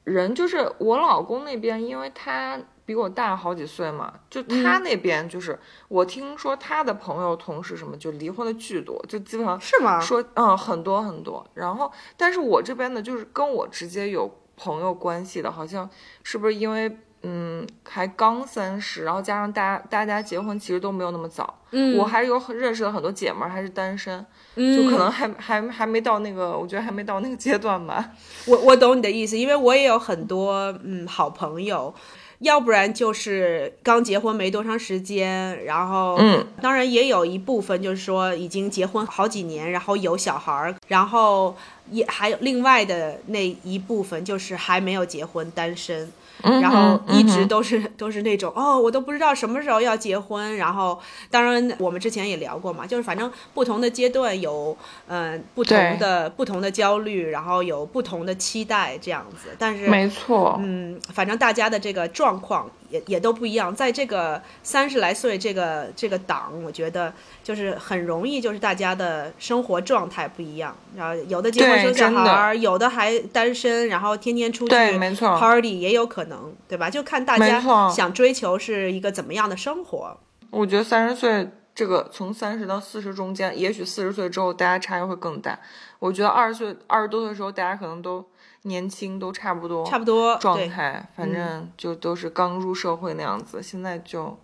[0.03, 10.01] 人就是我老公那边，因为他比我大好几岁嘛，就他那边就是、我听说他的朋友、同事什么就离婚的巨多，就基本上是吗？
[10.01, 11.47] 说嗯很多很多。
[11.55, 15.89] 然后，但是我这边的就是跟我直接有朋友关系的，好像
[16.25, 21.59] 是不是因为嗯还刚三十，然后加上大家大家结婚其实都没有那么早。
[21.73, 24.25] 嗯，我还有认识了很多姐们儿还是单身，
[24.57, 28.11] 嗯就可能还还还没到那个，我觉得还没到那个阶段吧。
[28.47, 31.95] 我我懂你的意思，因为我也有很多嗯好朋友，
[32.41, 41.57] 要不然就是刚结婚没多长时间，然后嗯，当然也有一部分就是说已经结婚好几年，然后有小孩儿，然后
[41.91, 46.11] 也还有另外的那一部分就是还没有结婚单身。
[46.43, 50.57] 然后一直都是、都是那种哦，我都不知道什么时候要结婚。
[50.57, 50.99] 然后，
[51.31, 54.77] 当然我们之前也聊过嘛，就是反正不同的阶段有
[55.07, 59.49] 嗯、呃、不同的不同的焦虑，然后有不同的期待这样子。
[59.59, 63.75] 但是没错，嗯，反正大家的这个状况也也都不一样。
[63.75, 70.77] 在这个三十来岁这个这个档，我觉得就是很容易，就是大家的生活状态不一样。
[70.97, 76.91] 然后有的结婚生小孩儿，有的还单身，然后天天出去对没错 party 也有可能，对吧？
[76.91, 80.17] 就看大家想追求是一个怎么样的生活。
[80.51, 85.59] 我觉得三十岁这个从三十到四十中间，也许四十岁之后大家差异会更大。
[86.01, 88.27] 我觉得二十岁二十多岁的时候，大家可能都
[88.63, 93.63] 年轻，都差不多，差不多状态，反正就都是刚入社会那样子。
[93.63, 94.39] 现在就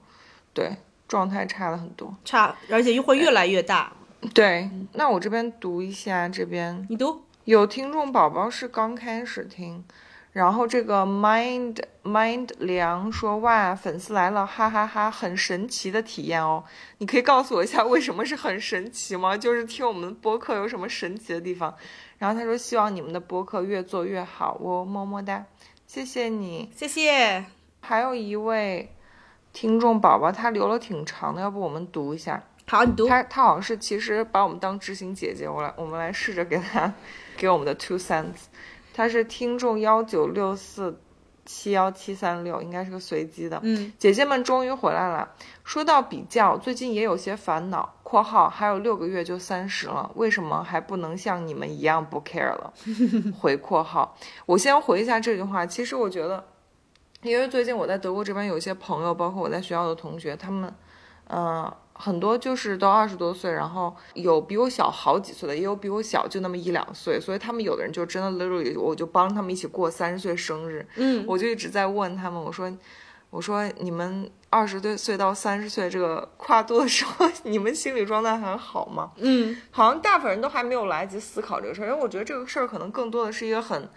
[0.54, 0.76] 对
[1.06, 2.14] 状态差了很多。
[2.24, 3.92] 差，而且又会越来越大。
[4.34, 9.84] 对，那我这边读一下这边你读，有听众宝宝是刚开始听，
[10.36, 16.62] 然后这个 mind mind 梁说哇，粉丝来了，哈哈哈很神奇的体验哦。
[16.98, 19.34] 你可以告诉我一下为什么是很神奇吗？
[19.34, 21.74] 就是听我们播客有什么神奇的地方？
[22.18, 25.42] 然后他说希望你们的播客越做越好，我么么哒，
[25.86, 27.46] 谢谢你，谢谢。
[27.80, 28.94] 还有一位
[29.54, 32.42] 听众宝宝，他留了挺长的，要不我们读一下？
[32.66, 33.08] 好，你读。
[33.08, 36.92] 他他好像是其实把我们当知心姐姐，我来我们来试着给他
[37.38, 38.48] 给我们的 two cents。
[38.96, 40.98] 他是听众幺九六四
[41.44, 43.60] 七幺七三六，应该是个随机的。
[43.62, 45.28] 嗯，姐姐们终于回来了。
[45.64, 47.92] 说到比较，最近也有些烦恼。
[48.02, 52.72] （括号还有六个月就三十了，为什么还不能像你们一样不 care 了？）
[53.38, 55.66] 回括号，我先回一下这句话。
[55.66, 56.42] 其实我觉得，
[57.20, 60.74] 因为最近我在德国这边有一些朋友，包括我在学校的同学，他们，
[61.28, 61.70] 嗯。
[61.98, 70.86] 很多就是都二十多岁，然后有比我小好几岁的，也有比我小就那么一两岁，所以他们有的人就真的 literally，我就帮他们一起过三十岁生日。
[70.96, 72.70] 嗯，我就一直在问他们，我说，
[73.30, 79.12] 我说你们二十多岁到三十岁这个 跨度的时候， 你们心理状态还好吗？
[79.16, 83.88] 嗯，好像大部分人都还没有来得及思考这个事儿，因为我觉得这个事儿可能更多的是一个很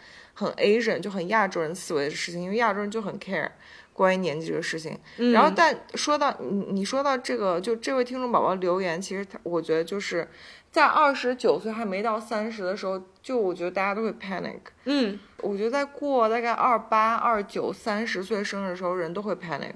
[0.46, 3.50] 很 Asian 就很亚洲人思维的事情，因为亚洲人就很 care。
[3.92, 4.98] 关于年纪这个事情，
[5.34, 10.26] 然后但说到你，你说到这个，就这位听众宝宝留言，其实他我觉得就是
[10.72, 14.62] 在二十九岁还没到三十的时候，就我觉得大家都会 panic。
[14.86, 19.76] 嗯，我觉得在过大概二八、二九、三十岁生日的时候，人都会 panic，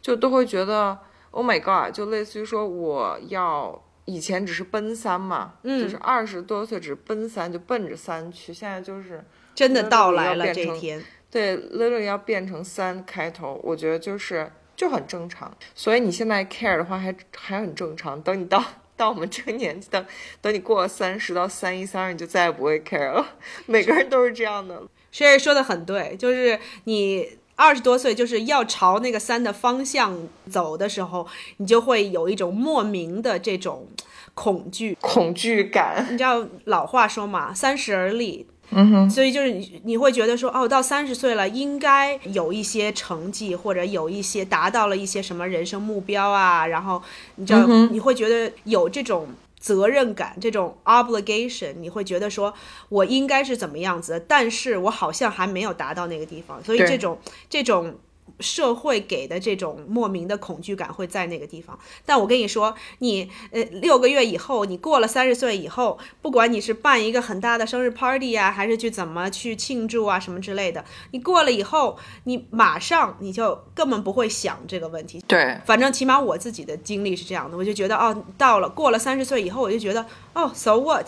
[0.00, 0.96] 就都会觉得
[1.32, 9.24] Oh my God，就类似于说我要以前只是奔三嘛，就是二十多岁只是奔三，就奔着三去，现在就是
[9.56, 11.02] 真的到来了这一天。
[11.28, 15.52] 对，literally 要变成三开头，我觉得就是就很正常。
[15.74, 18.22] 所以你现在 care 的话，还还很正常。
[18.22, 18.62] 等你到
[18.96, 20.06] 到我们这个年纪，等
[20.40, 23.26] 等你过了三十到三一三二，你就再也不会 care 了。
[23.66, 24.82] 每个人都是这样的。
[25.12, 33.86] Sherry 说的很对，就是你二十多岁就是要朝那个三的方向走的时候，你就会有一种莫名的这种
[34.34, 36.06] 恐惧、恐惧感。
[36.10, 38.46] 你知道老话说嘛，“三十而立”。
[38.70, 47.02] 嗯哼，所以就是你你会觉得说，哦，到三十岁了，应该有一些成绩，或者有一些达到了一些什么人生目标啊，然后
[47.36, 52.52] 你知道，你会觉得有这种责任感，这种 obligation，你会觉得说
[52.88, 57.94] 我应该是怎么样子，但是我好像还没有达到那个地方，所以这种这种。
[58.40, 75.22] 社会给的这种莫名的恐惧感会在那个地方，但我跟你说，你呃六个月以后，你过了三十岁以后，不管你是办一个很大的生日 party 啊，还是去怎么去庆祝啊什么之类的，你过了以后，你马上你就根本不会想这个问题。
[75.26, 81.06] 对，反正起码我自己的经历是这样的，我就觉得哦，到了过了三十岁以后，我就觉得哦，so what。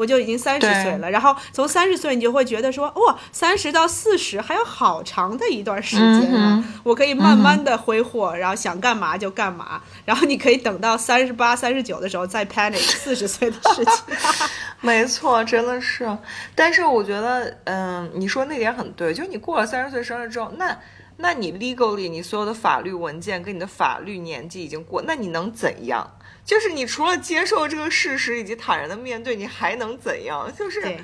[0.00, 14.16] 我就已经三十岁了，然后从三十岁你就会觉得说，哇，三十到四十还有好长的一段时间呢，我可以慢慢的挥霍，然后想干嘛就干嘛，然后你可以等到三十八、三十九的时候再 panic 四十岁的事情。
[14.80, 16.08] 没错，真的是。
[16.54, 20.74] 但是我觉得，嗯，你说那点很对，就你过了三十岁生日之后，那
[21.18, 26.10] 那你 legally 你所有的法律文件跟你的法律年纪已经过，那你能怎样？
[26.50, 30.52] 就是你除了接受这个事实以及坦然的面对，你还能怎样？
[30.58, 30.96] 就是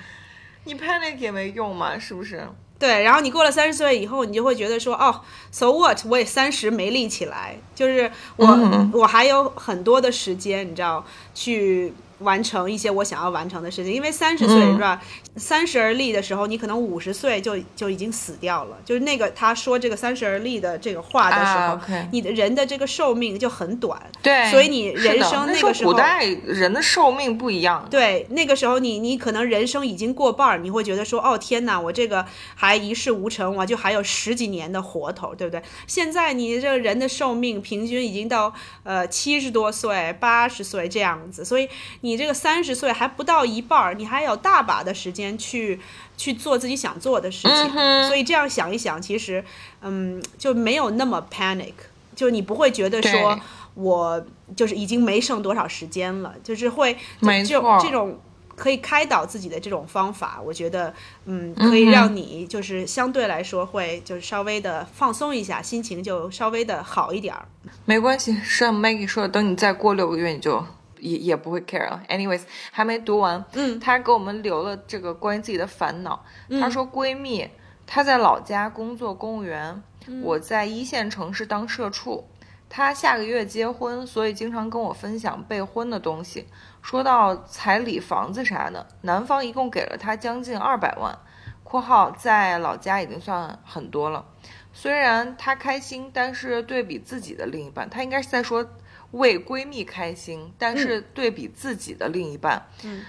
[0.65, 2.49] 你 panic 也没用嘛，是不是？
[2.81, 6.05] 对，然后你过了三十岁以后，你就会觉得说，哦，so what？
[6.07, 11.95] 我也三十没立起来，就是我我还有很多的时间，你知道去。
[12.21, 15.03] 完成一些我想要完成的事情，因为三十岁是吧？
[15.37, 18.79] 三十而立的时候，你可能五十岁就就已经死掉了。
[18.85, 24.01] 就是那个他说这个三十而立的这个话的时候，你的人的这个寿命就很短。
[24.23, 27.87] 对，所以你人生那个时候，古代人的寿命不一样。
[27.91, 32.25] 对，那个时候你你可能人生已经过半儿，你会觉得说，哦天哪，我这个
[32.55, 35.63] 还一事无成，我就还有十几年的活头，对不对？
[35.87, 41.69] 现在你这个人的寿命平均已经到呃七十多岁、八十岁这样子，所以。
[42.07, 45.81] 你这个三十岁还不到一半儿，你还有大把的时间去
[46.17, 47.71] 去做自己想做的事情。
[48.07, 49.45] 所以这样想一想，其实，
[49.83, 51.75] 嗯，就没有那么 panic，
[52.15, 53.37] 就你不会觉得说
[53.75, 58.17] 我就是已经没剩多少时间了，就是会没错这种
[58.55, 67.45] 可以开导自己的这种方法，我觉得嗯可以让你就是相对来说会就是稍微的放松一下，心情就稍微的好一点儿。
[67.85, 70.65] 没关系，像 Maggie 说的，等你再过六个月你就。
[70.99, 72.03] 也也不会 care 了。
[72.09, 73.45] Anyways，还没读完。
[73.53, 76.25] 嗯，她给我们留了这个关于自己的烦恼。
[76.61, 77.49] 她说闺蜜
[77.87, 79.83] 她在老家工作公务员，
[80.23, 82.27] 我在一线城市当社畜。
[82.69, 86.47] 她下个月结婚，所以经常跟我分享备婚的东西。
[86.83, 91.17] 说到彩礼、房子啥的，男方一共给了她将近二百万。
[91.63, 94.25] 括号在老家已经算很多了。
[94.73, 98.65] 虽然她开心，但是对比自己的另一半，她应该是在说
[99.13, 103.05] 为闺蜜开心，但是对比自己的另一半，嗯，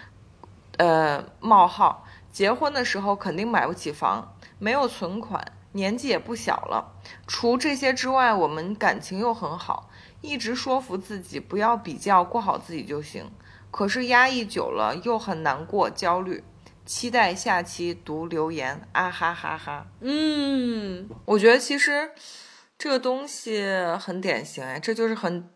[0.77, 6.93] 呃，冒号，结婚的时候肯定买不起房，没有存款，年纪也不小了。
[7.27, 9.89] 除这些之外，我们感情又很好，
[10.21, 13.29] 一直说服自己不要比较，过好自己就行。
[13.69, 16.43] 可是压抑久了又很难过、焦虑。
[16.85, 19.85] 期待下期读留言啊哈哈哈！
[19.99, 22.11] 嗯，我觉得其实
[22.77, 23.61] 这个东西
[23.99, 25.49] 很典型哎，这就是很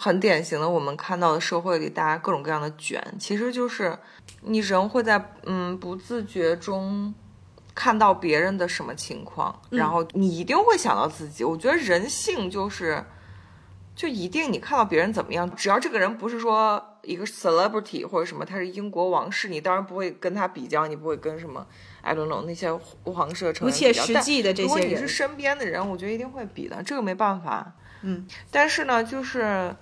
[0.00, 3.98] 很典型的我们看到的社会里大家各种各样的卷，其实就是
[4.42, 7.12] 你人会在嗯不自觉中
[7.74, 11.42] 看到别人的什么情况，然后你一定会想到自己。
[11.42, 13.04] 我觉得人性就是。
[13.98, 21.66] 就一定你看到别人怎么样，只要这个人不是说一个 celebrity 或者什么，他是英国王室，你当然不会跟他比较，你不会跟什么
[22.02, 22.72] I don't know 那些
[23.02, 24.68] 皇室成员不切实际的这些人。
[24.68, 27.72] 如果你是身边的人，我觉得一定会比的，这个没办法。
[28.02, 29.74] 嗯，但是呢，就是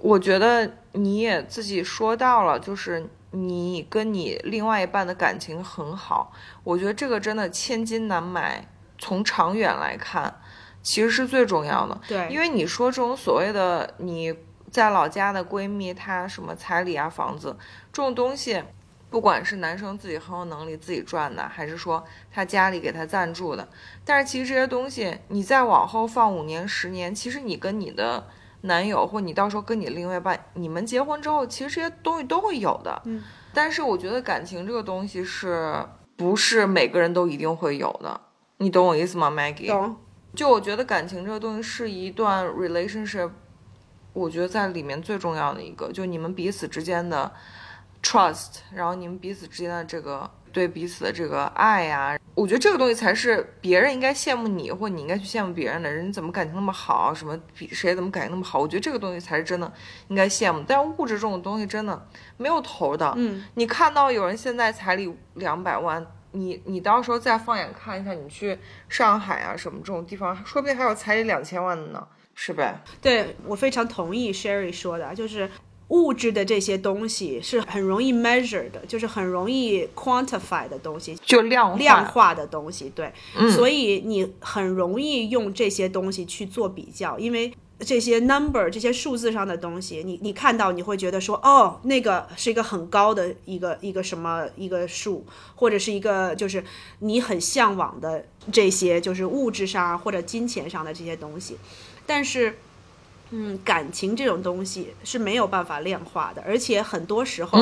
[0.00, 6.32] 我觉得你也自己说到了，就是你跟你另外一半的感情很好，
[6.64, 8.66] 我觉得这个真的千金难买。
[8.98, 10.40] 从长远来看。
[10.84, 14.34] 其实是最重要的，对，因为你说这种所谓的你
[14.68, 17.56] 在老家的闺蜜，她什么彩礼啊、房子
[17.92, 18.60] 这种东西，
[19.08, 23.68] 不管是男生自己很有能力自己赚的，还是说他家里给他赞助的，
[24.04, 28.26] 但是其实这些东西你再往后放五年、十年，其实你跟你的
[28.62, 33.02] 男友，或你到时候跟你另外一半，你们结婚之后，其实这些东西都会有的。
[33.04, 35.84] 嗯，但是我觉得感情这个东西是
[36.16, 38.20] 不是每个人都一定会有的？
[38.58, 39.68] 你懂我意思吗，Maggie？
[39.68, 39.96] 懂。
[40.34, 43.30] 就我觉得感情这个东西是一段 relationship，
[44.12, 47.30] 我觉得在里面最重要的一个，就你们彼此之间的
[48.02, 55.90] trust，然后你们彼此之间的这个对彼此的这个爱呀，我觉得这个东西才是别人应该羡慕你，或你应该去羡慕别人的。
[55.90, 58.58] 人怎么感情那么好，什么比谁怎么感情那么好？
[58.58, 59.72] 我觉得这个东西才是真的
[60.08, 60.62] 应该羡慕。
[60.68, 63.12] 但是物质这种东西真的没有头的。
[63.16, 66.06] 嗯，你看到有人现在彩礼两百万。
[66.34, 72.80] 你你到时候再放眼看一下，你去上海啊什么这种地方，说不定还有彩礼两千万的呢，是呗？
[73.02, 75.50] 对我非常同意 Sherry 说的，就是
[75.92, 82.90] 物质的这些东西是很容易 measure 的，就是很容易 quantify 的东西，就量量化的东西。
[82.94, 87.52] 对，嗯，所以你很容易用这些东西去做比较，因为。
[87.84, 95.26] 这些 number 这些数字上的东西，你你看到你会觉得说，哦，那个是一个很高的一个一个什么一个数，
[95.56, 96.62] 或者是一个就是
[97.00, 101.58] 你很向往的这些就是物质上或者金钱上的这些东西，
[102.06, 102.56] 但是，
[103.32, 107.58] 嗯，感情这种东西是没有办法量化的，而且很多时候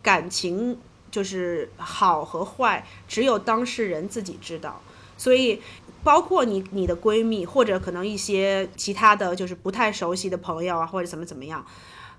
[0.00, 0.78] 感情
[1.10, 4.80] 就是好和坏，只有当事人自己知道，
[5.16, 5.60] 所以。
[6.04, 11.64] 包括你、你的闺蜜，或者可能一些其他的就是不太熟悉的朋友啊，或者怎么怎么样，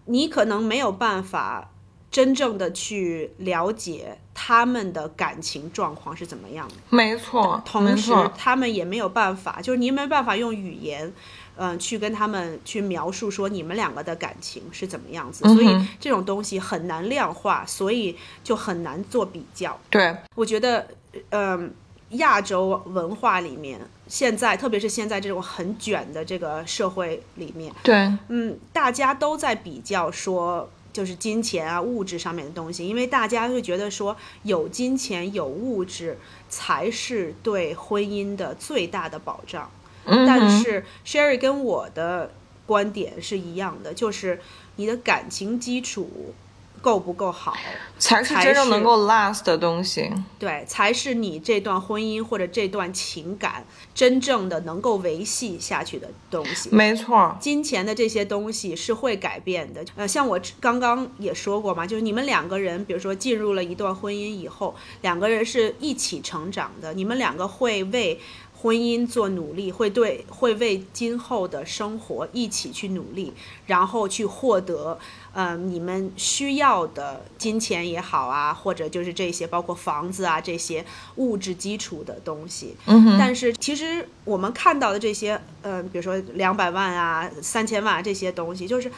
[0.05, 1.69] 你可能没有办法
[2.09, 6.73] 真正的去了解他们的感情状况是怎么样的。
[6.89, 11.13] 没错，同时他们也没有办法，就是你没办法用语言，
[11.57, 15.43] 嗯，去跟他们去描述说你们两个的感情是怎么样子。
[15.53, 19.79] 所以这种东西很难量化，所以就很难做比较。
[19.89, 20.87] 对，我觉得，
[21.29, 21.73] 嗯。
[22.11, 27.95] 亚洲文化里面，现在特别是现在这种很卷的这个社会里面，对，
[28.29, 39.69] 嗯，大家都在比较说，就是金钱啊、物质上面的东西，因为大家会觉得说，有金钱、有物质才是对婚姻的最大的保障。
[40.05, 42.31] 嗯，但是 Sherry 跟我的
[42.65, 44.39] 观点是一样的，就是
[44.77, 46.33] 你的感情基础。
[46.81, 47.51] 够不够好，
[47.97, 50.07] 才是真正能够 last 的东西。
[50.37, 56.69] 对，才是你这段婚姻或者这段情感真正的能够维系下去的东西。
[56.71, 59.83] 没错，金钱的这些东西是会改变的。
[59.95, 68.19] 呃，像我刚刚也说过嘛，就是你们两个人，比如说进入了一段婚姻以后，两个人是一起成长的，你们两个会为。
[68.65, 73.31] 婚姻做努力，会对会为今后的生活一起去努力，
[73.67, 74.97] 然后去获得，
[75.35, 80.83] 嗯，你们需要的金钱也好啊，或者就是这些包括房子啊这些
[81.17, 82.75] 物质基础的东西。
[82.87, 88.91] 嗯但是其实我们看到的这些，呃，比如说两百万啊、三千万啊这些东西，就是。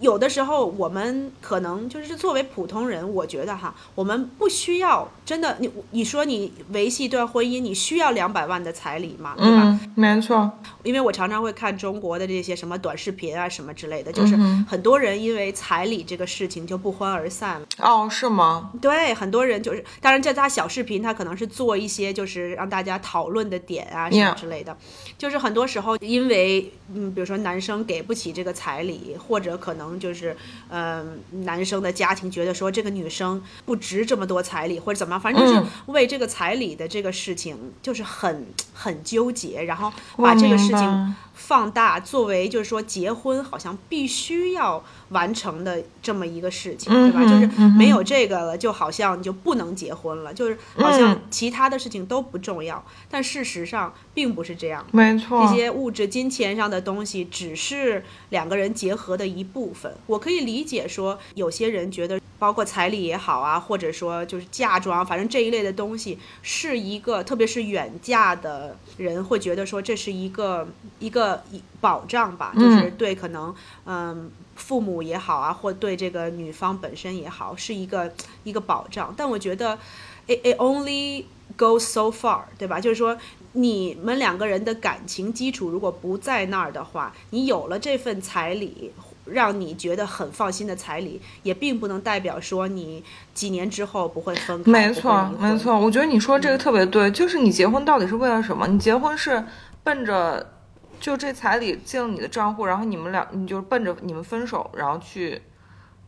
[0.00, 9.62] 有的时候，我们可能就是作为普通人，我觉得哈，我们不需要真的你你说你维系一段婚姻，你需要两百万的彩礼理嘛，对吧？
[9.62, 10.50] 嗯，没错。
[10.82, 14.36] 因为我常常会看中国的这些什么短视频啊，什么之类的，就是
[14.68, 15.52] 很多人因为
[15.84, 17.66] 彩礼这个事情就不欢而散了。
[17.78, 18.70] 哦，是吗？
[18.80, 24.74] 对，很多人就是，当然在他小视频，他可能是做一些就是让大家讨论的点啊什么之类的。
[25.18, 30.34] 就是很多时候因为嗯，比如说男生给不起这个彩礼，或者可能就是
[30.70, 47.22] 嗯，男生的家庭觉得说这个女生不值这么多彩礼，或者怎么样，反正就是为这个彩礼的这个事情就是很很纠结，然后把这个事情放大，作为就是说结婚好像必须要完成的这么一个事情，对吧？
[47.24, 52.82] 就是没有这个了，就好像你就不能结婚了，就是好像其他的事情都不重要。
[53.10, 59.92] 但事实上并不是这样，没错，这些物质金钱上的东西只是两个人结合的一部分。
[60.06, 62.20] 我可以理解说，有些人觉得。
[62.44, 70.68] 包括彩礼也好啊，或者说就是嫁妆，反正这一类的东西是一个，特别是远嫁的人会觉得说这是一个
[70.98, 71.42] 一个
[71.80, 73.54] 保障吧，就是对可能
[73.86, 79.14] 嗯父母也好啊，或对这个女方本身也好，是一个一个保障。
[79.16, 79.78] 但我觉得
[80.26, 81.24] ，it it only
[81.56, 82.78] goes so far，对吧？
[82.78, 83.16] 就是说
[83.52, 88.92] 你们两个人的感情基础如果不在那儿的话，你有了这份彩礼。
[89.26, 93.02] 让你觉得很放心的彩礼，也并不能代表说你
[93.32, 94.70] 几年之后不会分开。
[94.70, 98.66] 没错，没错，我觉得你说这个特别对，就是你结婚到底是为了什么？
[98.66, 99.42] 你结婚是
[99.82, 100.52] 奔着
[101.00, 105.40] 就这彩礼进了你的账户，然后你们俩你就奔着你们分手，然后去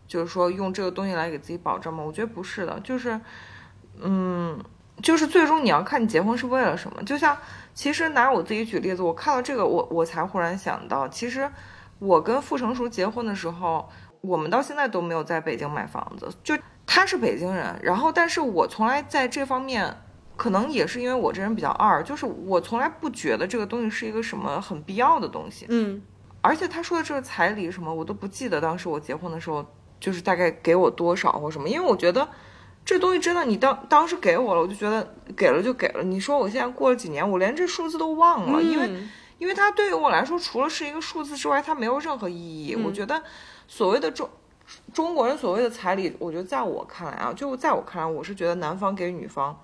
[0.06, 2.04] 就是说用这个东西来给自己保证吗？
[2.06, 3.18] 我觉得不是的，就是
[4.02, 4.62] 嗯，
[5.02, 7.02] 就是最终你要看你结婚是为了什么。
[7.04, 7.34] 就像
[7.72, 11.50] 其实拿我自己举例子，我看到这个，我我才忽然想到，其实。
[11.98, 13.88] 我跟傅成熟结婚的时候，
[14.20, 16.28] 我们到现在都没有在北京买房子。
[16.44, 19.96] 就他是北京人，然后但是我从来在这方面，
[20.36, 25.64] 可能也是因为我这人比较二，就是我从来不觉得这个东西是一个什么很必要的东西。
[25.70, 26.02] 嗯，
[26.42, 29.64] 而且他说的这个彩礼什么，我都不记得当时我结婚的时候
[29.98, 32.28] 就是大概给我多少或什么，因为我觉得
[32.84, 36.02] 这东西真的你当当时给我了，我就觉得给了就给了。
[36.02, 38.90] 你说我现在过了几年，我连这数字都忘了，因为。
[39.38, 42.74] 因为它对于我来说，除了是一个数字之外，它没有任何意义。
[42.74, 43.22] 我觉得，
[43.68, 44.28] 所谓的中
[44.94, 49.60] 中国人所谓的彩礼，我觉得在我看来啊，就在我看来，我是觉得男方给女方，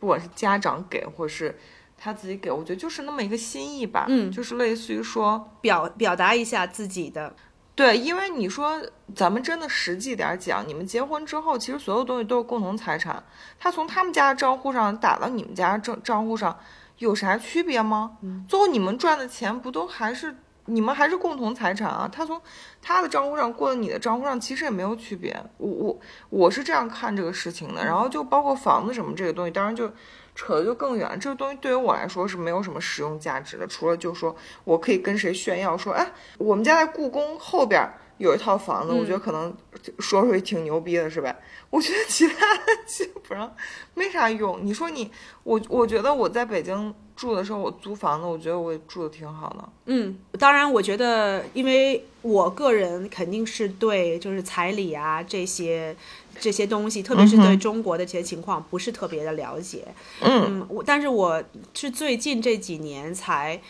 [0.00, 1.56] 不管是家长给，或是
[1.96, 4.06] 他自己给，我觉得就是那么一个心意吧。
[4.08, 7.32] 嗯，就是类似于说表表达一下自己的。
[7.74, 8.82] 对，因为你说
[9.14, 13.22] 咱们真的实际点讲，你们结婚之后，其实所有东西都是共同财产，
[13.58, 16.58] 他从他们家的账户上打到你们家账账户上。
[17.02, 18.16] 有啥区别吗？
[18.48, 20.36] 最后你们赚的钱不都还是
[20.66, 22.08] 你们还是共同财产啊？
[22.10, 22.40] 他从
[22.80, 25.36] 他的账户上过到你的账户上，其实也没有区别。
[25.58, 26.00] 我我
[26.30, 27.84] 我是这样看这个事情的。
[27.84, 29.90] 然后就包括房子什么这个东西，当然就
[30.36, 31.18] 扯的就更远。
[31.18, 37.82] 这个东西对于我来说是没有什么实用价值的，除了就说我可以跟谁炫耀说，哎，我们家在故宫后边
[38.22, 39.52] 有一套房子，我觉得可能
[39.98, 41.36] 说出去挺牛逼的，是呗？
[41.70, 43.52] 我觉得其他的 基本上
[43.94, 44.60] 没啥用。
[44.62, 45.10] 你说你
[45.42, 49.68] 我，我觉得我在北京住的时候，我租房子，我觉得我住的挺好的。
[49.86, 55.96] 嗯，当然，我觉得，因为我个人肯定是对就是彩礼啊这些
[56.38, 59.84] 这些东西，特别是对中国的这些情况不是特别的了解。
[60.20, 61.42] 嗯，我但是我
[61.74, 63.60] 是最近这几年才。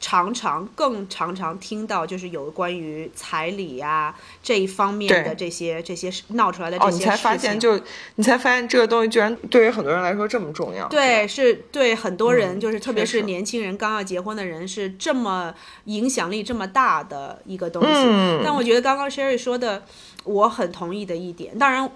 [0.00, 7.06] 常常更常常听到就是有关于彩礼呀这一方面的这些这些闹出来的这些事情。
[7.06, 7.80] 哦，你才发现就
[8.14, 10.88] 你才发现这个东西居然对于很多人来说这么重要。
[10.88, 17.90] 对，是对很多人就是特别是年轻人刚要结婚的人是这么影响力这么大的一个东西。
[17.92, 18.40] 嗯。
[18.42, 19.82] 但我觉得刚刚 Sherry 说的
[20.24, 21.86] 我很同意的一点，当然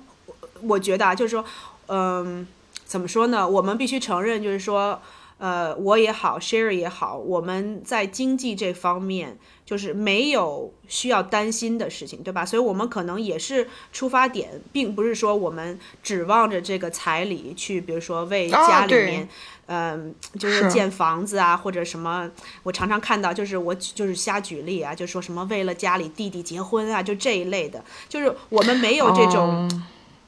[0.61, 1.43] 我觉得啊，就是说，
[1.87, 2.47] 嗯，
[2.85, 3.49] 怎么说呢？
[3.49, 5.01] 我们必须承认，就是说。
[5.45, 9.37] 呃，我也好，Sherry 也好，我们在经济这方面
[9.67, 12.47] 就是没有需要担心的事情，对吧？
[12.47, 19.29] 所以，我们可能也是出发点，并不是说我们指望着这个彩礼去，比如说为家里面，
[19.67, 22.31] 嗯，就是建房子啊，或者什么。
[22.63, 29.71] 我常常看到，就是我就是瞎举例啊，就说什么为了家里弟弟结婚啊，就这一类的，就是我们没有这种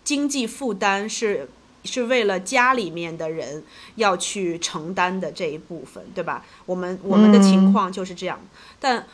[0.04, 1.48] 经济负担是。
[1.86, 3.62] 是为了家里面的人
[3.94, 6.44] 要去承担的这一部分，对吧？
[6.66, 8.38] 我们我们的情况就是这样。
[8.78, 9.06] 但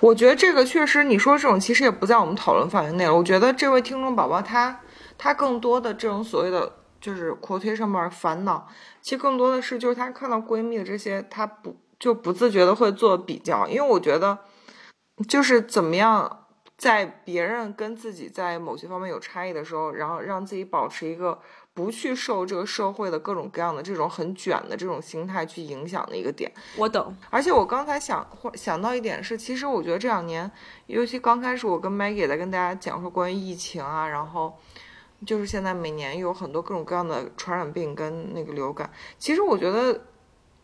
[0.00, 3.14] 我觉得这个确实，你说这种其实也不在我们讨论范围内了。
[3.14, 4.80] 我觉得这位听众宝宝他
[5.16, 8.66] 他更多的这种所谓的就是 quotation mark 烦恼，
[9.02, 13.68] 其实更多的是就是他看到闺蜜的这些，他不就不自觉的会做比较。
[13.68, 14.38] 因为我觉得
[15.28, 16.46] 就是怎么样
[16.76, 21.38] 在别人跟自己在某些方面有差异的时候，然后让自己保持一个。
[21.74, 26.50] 不去受这个社会的各种各样的这种很卷的这种心态去影响的一个点。
[26.76, 30.48] 我懂，而且我刚才想或想到一点是，其实我觉得这两年，
[30.86, 34.56] 尤其刚开始，我跟 Maggie 也在跟大家讲说关于疫情啊，然后
[35.26, 38.88] 就是现在每年有很多各种各样的传染病跟那个流感。
[39.18, 40.00] 其实我觉得，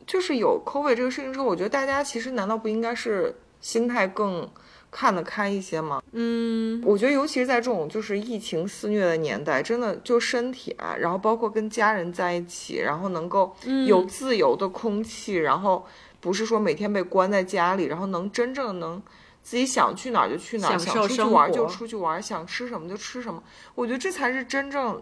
[0.07, 4.49] 就是有 COVID 这个事情之后，我觉得大家其实难道不应该是心态更
[4.91, 6.03] 看得开一些吗？
[6.13, 13.55] 嗯，我觉得尤其是在这种就是疫情肆虐的年代，真的就身体啊，然后包括跟家人在一起，然后能够
[13.87, 15.87] 有自由的空气，然后
[16.19, 19.01] 不是说每天被关在家里，然后能真正能
[19.43, 23.43] 自己想去哪儿就去哪儿，想出去生玩就出去玩，想吃什么就吃什么。
[23.77, 25.01] 我觉得这才是真正，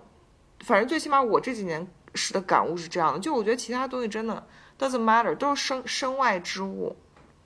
[0.65, 4.47] 反正最起码我这几年时的感悟是这样的，就我觉得其他东西真的
[4.79, 6.95] doesn't matter，都是身身外之物。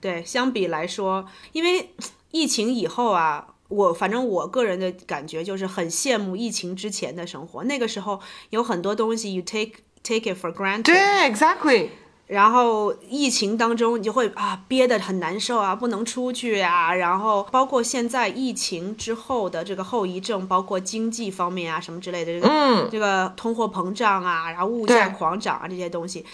[0.03, 1.95] 对，相比来说，因为
[2.33, 7.63] 疫情以后啊，我反正我个人的感觉就是很羡慕疫情之前的生活。
[7.65, 10.97] 那个时候有很多东西 you take take it for granted，对
[11.33, 11.89] ，exactly。
[12.27, 26.25] 然后疫情当中你就会啊憋得很难受啊，不能出去啊，然后包括现在疫情之后的这个后遗症，包括经济方面啊什么之类的，这个、嗯这个通货膨胀啊，然后物价狂涨啊这些东西，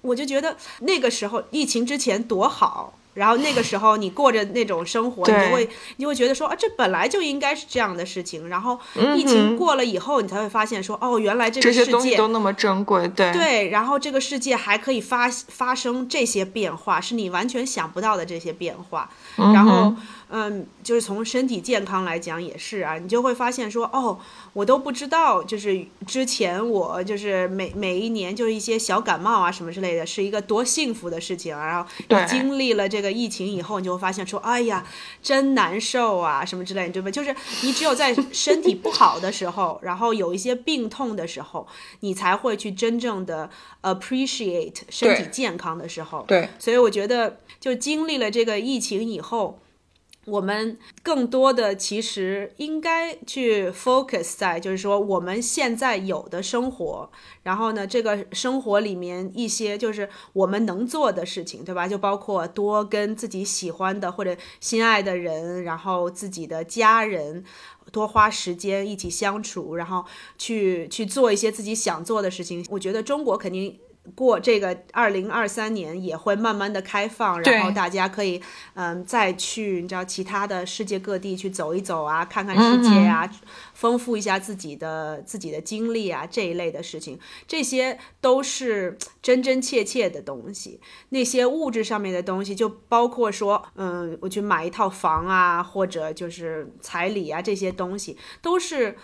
[0.00, 2.98] 我就觉得那个时候疫情之前多好。
[3.14, 8.48] 然后那个时候你过着那种生活，你就会你就会觉得说啊，这本来就应该是这样的事情。
[8.48, 19.08] 然后嗯疫情过了以后，你才会发现说，哦，原来这个世界东西都那么珍贵，对对，然后这个世界还可以发发生这些变化，是你完全想不到的这些变化。
[19.36, 19.94] 然后，
[20.30, 24.18] 嗯，就是从身体健康来讲也是啊，你就会发现说，哦，
[24.52, 31.66] 我都不知道，就是之前我就是每每一年就是一些小感冒啊什么之类的，是一个多幸福的事情啊。
[31.66, 34.84] 然后你经历了这个疫情以后，你就会发现说，哎呀，
[35.22, 37.10] 真难受啊，什么之类的，对吧？
[37.10, 41.66] 就是你只有在身体不好的时候，然后有一些病痛的时候，
[42.00, 43.48] 你才会去真正的
[43.82, 46.24] appreciate 身体健康的时候。
[46.26, 49.58] 对所以我觉得，就经历了这个疫情以后，
[50.26, 57.10] 我们更多的其实应该去 focus 在，就是说我们现在有的生活，
[57.42, 61.86] 然后呢，这个生活里面一些就是我们能做的事情，对吧？
[61.86, 67.44] 就包括多跟自己喜欢的或者心爱的人，然后自己的家人。
[67.92, 70.04] 多花时间一起相处，然后
[70.38, 72.64] 去去做一些自己想做的事情。
[72.70, 73.78] 我觉得中国肯定
[74.14, 78.40] 过这个二零二三年也会慢慢的开放，然后大家可以
[78.74, 83.28] 嗯再去你知道其他的世界各地去走一走啊，看看世界啊，
[83.72, 90.80] 丰富一下自己的自己的经历啊这一类的事情，这些都是真真切切的东西。
[91.08, 98.96] 那些物质上面的东西，就包括说，嗯，我去买一套房啊，或者就是彩礼啊这些东西，都是。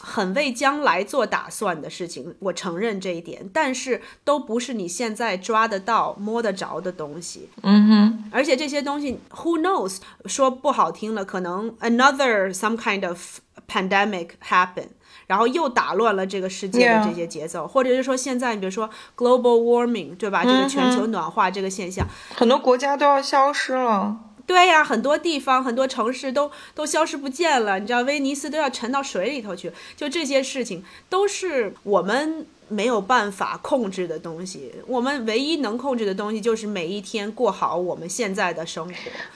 [0.00, 7.48] 很为将来做打算的事情，我承认这一点，但是都不是你现在抓得到、摸得着的东西。
[7.62, 9.98] 嗯哼，而且这些东西，who knows？
[10.26, 14.86] 说不好听了，可能 another some kind of pandemic happen，
[15.26, 20.44] 然后又打乱了这个世界的这些节奏或者是说现在，你比如说 global warming，对吧？
[20.44, 24.16] 这个全球暖化这个现象，很多国家都要消失了。
[24.48, 29.70] 对呀，很多地方、很多城市都都消失不见了，你知道，威尼斯都要沉到水里头去。
[29.94, 34.72] 就这些事情，都是我们没有办法控制的东西。
[34.86, 38.94] 我们唯一能控制的东西，就是每一天过好我们现在的生活。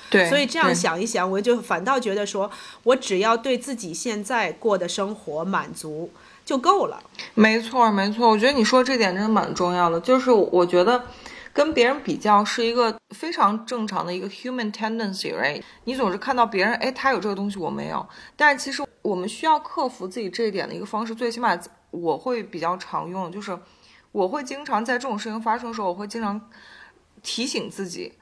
[0.08, 2.50] 对，所以这样想一想，我就反倒觉得说，
[2.84, 6.10] 我只要对自己现在过的生活满足
[6.42, 7.02] 就够了。
[7.34, 10.00] 没错，没错，我觉得你说这点真的蛮重要的。
[10.00, 11.04] 就是我觉得
[11.53, 15.62] 跟别人比较是一个非常正常的一个 human tendency，right？
[15.84, 18.07] 你总是看到别人，哎，他有这个东西，我没有。
[18.36, 21.59] 但是其实我们需要克服自己这一点的一个方式，最起码
[21.90, 23.59] 我会比较常用，就是
[24.12, 26.48] 我会经常在这种事情发生的时候，我会经常
[27.22, 28.14] 提醒自己。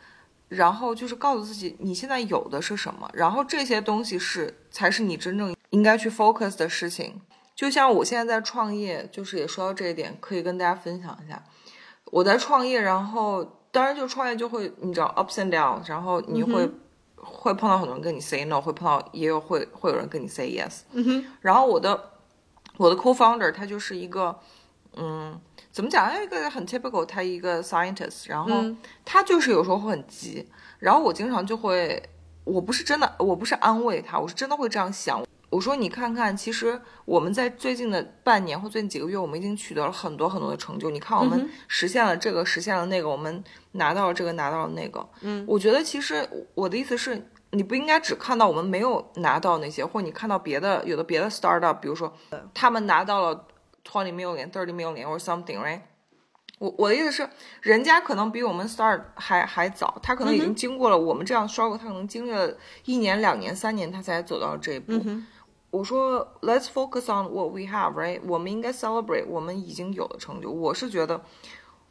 [0.49, 7.21] 然后就是告诉自己你现在有的是什么，然后这些东西是才是你真正应该去 focus 的事情。
[7.55, 11.41] 就像我现在在创业，就是也说到这一点，可以跟大家分享一下。
[12.11, 16.69] 我在创业，然后当然就创业就会你知道 ups and downs，然后你会、
[17.17, 20.81] 会碰到很多人跟你 say no，会碰到也有会会有人跟你 say yes。
[20.93, 22.11] 嗯哼，然后我的
[22.77, 24.39] 我的 co-founder 他就是一个
[24.97, 25.41] 嗯。
[25.73, 26.13] 怎么讲？
[26.21, 30.45] 一个很 typical，他一个 scientist，然后嗯他就是有时候会很急，
[30.81, 32.03] 然后我经常就会，
[32.43, 35.23] 我不是真的，我不是安慰他，我是真的会这样想。
[35.51, 40.89] 我说你看看，其实我们在最近的半年或最近几个月，我们已经取得了很多很多的成就。
[40.91, 43.43] 你看，我们实现了这个，实现了那个，我们
[43.73, 45.05] 拿到了这个，拿到了那个。
[45.23, 52.17] 嗯，我觉得其实我的意思是，你不应该只看到我们没有拿到那些，或你看到别的有的别的 startup，比如说
[52.55, 53.47] 他们拿到了
[53.85, 55.81] twenty million, thirty million or something, right?
[56.61, 57.29] 我我的意思是，
[57.63, 64.93] 人家可能比我们 start 还还早，他可能已经经过了我们这样 struggle，他可能经历了一年、两年、三年，他才走到这一步。
[65.71, 68.21] 我说，Let's focus on what we have, right？
[68.27, 70.51] 我们应该 celebrate 我们已经有的成就。
[70.51, 71.21] 我是觉得，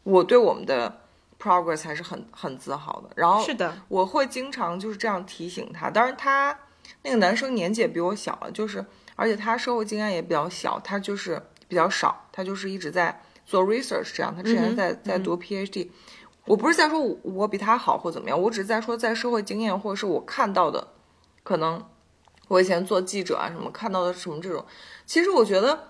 [0.04, 1.02] 我对我们的
[1.42, 3.10] progress 还是很很自豪的。
[3.16, 5.90] 然后是的，我会经常就是这样提醒他。
[5.90, 6.58] 当然，他
[7.04, 13.22] 那个男生年纪也比我小了，就是而且他社会经验也比较小，他就是比较少，他就是一直在。
[13.46, 15.90] 做 research 这样，他之前在在读 PhD，
[16.46, 20.90] 我不是在说我比他好或怎么样，我只是在说在社会经验或者是我看到的，
[21.42, 21.84] 可能
[22.50, 24.66] 我以前做记者啊什么看到的什么这种，
[25.06, 25.88] 其实我觉得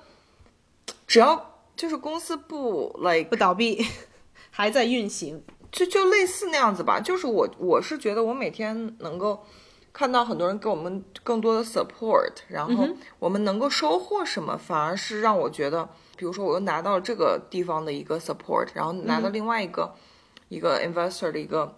[1.07, 3.84] 只要就是公司不 like 不倒闭，
[4.51, 6.99] 还在运行，就就类似那样子吧。
[6.99, 9.43] 就是我我是觉得我每天能够
[9.91, 12.88] 看到很多人给我们更多的 support，然后
[13.18, 15.89] 我们能够收获什么，反而是让我觉得。
[16.20, 19.95] 比如说，我又拿到了这个地方的一个 support，然后拿到另外一个
[20.49, 21.78] 一个 investor 的一个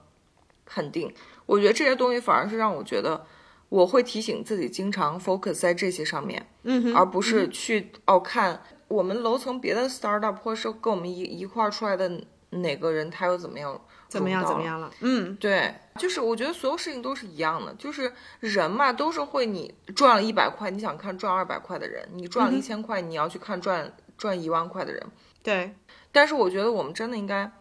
[0.66, 1.14] 肯定，
[1.46, 3.24] 我觉得这些东西反而是让我觉得
[3.72, 18.12] 我会提醒自己经常 focus 在这些上面，嗯，而不是去哦看我们楼层别的 startup 或是跟我们一一块出来的哪个人他又怎么样，怎么样怎么样了，嗯，对，就是我觉得所有事情都是一样的，就是
[18.42, 23.92] 人嘛都是会你赚了一百块，你想看赚二百块的人，你赚了一千块，你要去看赚。
[24.18, 25.04] 赚一万块的人，
[25.42, 25.74] 对，
[26.12, 27.52] 但是我觉得我们真的应该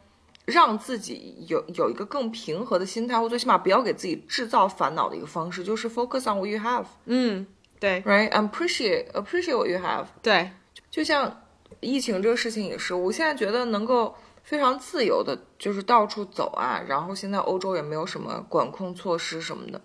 [0.51, 6.85] 让自己有有一个更平和的心态，或最起码不要给自己制造烦恼的一个方式，就是 focus on what you have。
[7.07, 7.47] 嗯，
[7.79, 10.05] 对，right，appreciate appreciate what you have。
[10.21, 10.51] 对，
[10.91, 11.43] 就像
[11.81, 19.81] 疫情这个事情也是，我现在觉得能够非常自由的，就是到处走啊，然后现在欧洲也没有什么管控措施什么的，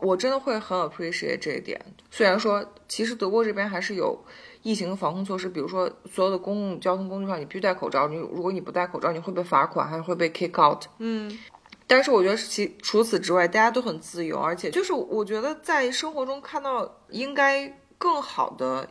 [0.00, 1.80] 我真的会很 appreciate 这一点。
[2.10, 4.24] 虽然说，其实德国这边还是有。
[4.66, 8.08] 疫情的防控措施，比如说所有的公共交通工具上，你必须戴口罩。
[8.08, 10.82] 你如果你不戴口罩，你会被罚款，还会被 kick out。
[10.98, 11.38] 嗯，
[11.86, 18.88] 但是我觉得其除此之外，大家都很自由，而且就是我觉得在生活中看到应该更好的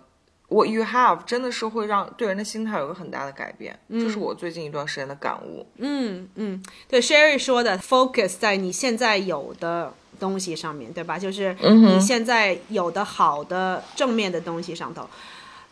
[0.48, 3.78] ，what you have 真的是会让对人的心态有个很大的改变。
[3.90, 5.68] 这是我最近一段时间的感悟。
[5.80, 11.20] 嗯嗯，对，Sherry 说的，focus 在你现在有的东西上面对吧？
[11.20, 15.06] 就是你现在有的好的正面的东西上头。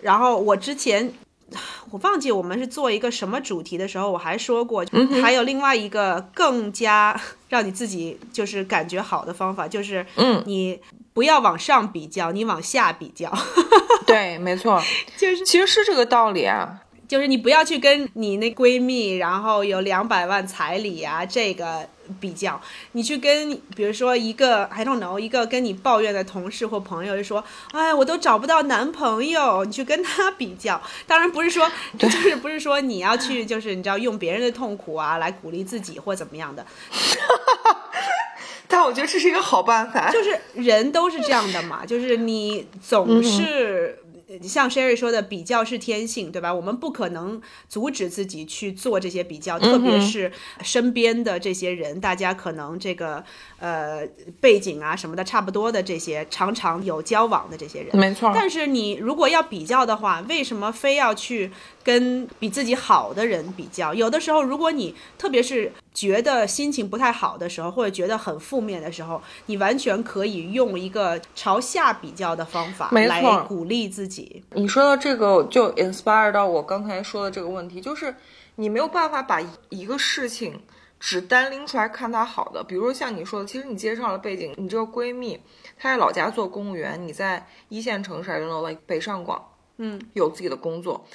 [0.03, 1.11] 然后我之前
[1.91, 4.85] 我忘记我们是做一个什么主题的时候，我还说过，
[5.21, 10.79] 还有另外一个更加 让你自己就是感觉好的方法，就是嗯，你
[11.13, 13.31] 不要往上比较，你往下比较。
[14.05, 14.81] 对，没错，
[15.17, 16.79] 就是其实是这个道理啊。
[17.05, 21.87] 就是你不要去跟你那闺蜜，然后有两百万彩礼啊，这个
[22.19, 22.59] 比较。
[22.93, 30.81] 你去跟，比如说一个 I don't know，一个跟你抱怨的同事或朋友，就说，哎，我都找不到男朋友，你去跟他比较。
[31.07, 36.65] 当然不是说， 就是不是说你要去，就是你知道用别人的痛苦啊来鼓励自己或怎么样的。
[38.67, 40.09] 但我觉得这是一个好办法。
[40.11, 43.99] 就是人都是这样的嘛，就是你总是。
[44.41, 46.53] 像 Sherry 说的，比较是天性，对吧？
[46.53, 50.31] 我们不可能阻止自己去做这些比较，特别是
[50.61, 53.23] 身边的这些人，大家可能这个
[53.59, 54.07] 呃
[54.39, 58.31] 背景啊什么的差不多的这些，常常有交往的这些人，没错。
[58.33, 61.51] 但是你如果要比较的话，为什么非要去
[61.83, 63.93] 跟比自己好的人比较？
[63.93, 74.43] 有的时候，如果你特别是觉得心情不太好的时候，或者觉得很负面的时候，你完全可以用一个朝下比较的方法来鼓励自己。
[74.51, 78.15] 你说到这个，就 inspire 到我刚才说的这个问题，就是
[78.55, 80.61] 你没有办法把一个事情
[80.99, 82.63] 只单拎出来看它好的。
[82.63, 85.39] 比如说像你说的，其实你介绍了背景，你这个闺蜜
[85.77, 89.43] 她在老家做公务员，你在一线城市，I don't know like 北上广，
[89.77, 91.05] 嗯，有自己的工作，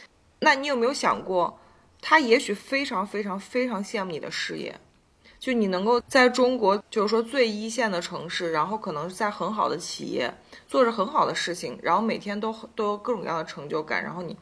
[0.40, 1.58] 那你有没有想过？
[2.00, 4.78] 他也许非常非常非常羡慕你的事业，
[5.40, 10.32] 就你能够在中国，就是说最一线的城市，然后可能在很好的企业
[10.68, 14.04] 做着很好的事情，然后每天都都有各种各样的成就感。
[14.04, 14.36] 然后你，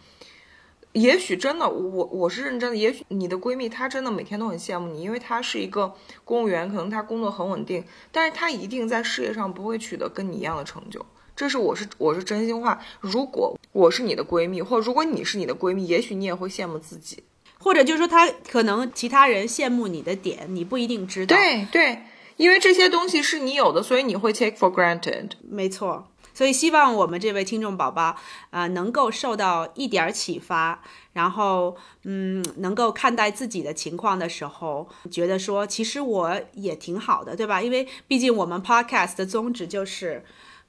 [0.92, 2.76] 也许真的，我我是认真的。
[2.76, 5.94] 也许你的闺蜜她真的每天都很羡慕你，因为她是一个
[6.24, 7.82] 公务员，可能她工作很稳定，
[8.12, 11.04] 但是她一定在事业上不会取得跟你一样的成就。
[11.36, 12.80] 这是我是我是真心话。
[13.00, 17.22] 如果我是你的闺蜜，或如果你是你的闺蜜，也许你也会羡慕自己。
[17.58, 21.36] 或者就是说，他可能其他人羡慕你的点，你不一定知道。
[21.36, 22.02] 对对，
[22.36, 25.30] 因为这些东西是你有的，所以你会 take for granted。
[25.42, 28.16] 没错，所以希望我们这位听众宝宝
[28.50, 30.80] 啊，能够受到一点启发，
[31.12, 37.60] 然后嗯，能够看待自己的情况的时候，觉得说其实我也挺好的，对吧？
[37.60, 40.24] 因为毕竟我们 podcast 的宗旨就是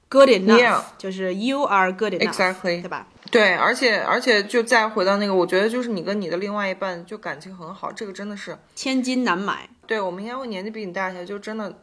[0.08, 3.06] good enough，就是 you are good enough，对吧？
[3.30, 9.68] 对，而且而且就再回到那个，我觉得就是你跟你的另外一半就感情很好，这个真的是千金难买。
[9.86, 11.78] 对，我们应该会年纪比你大一些，就真的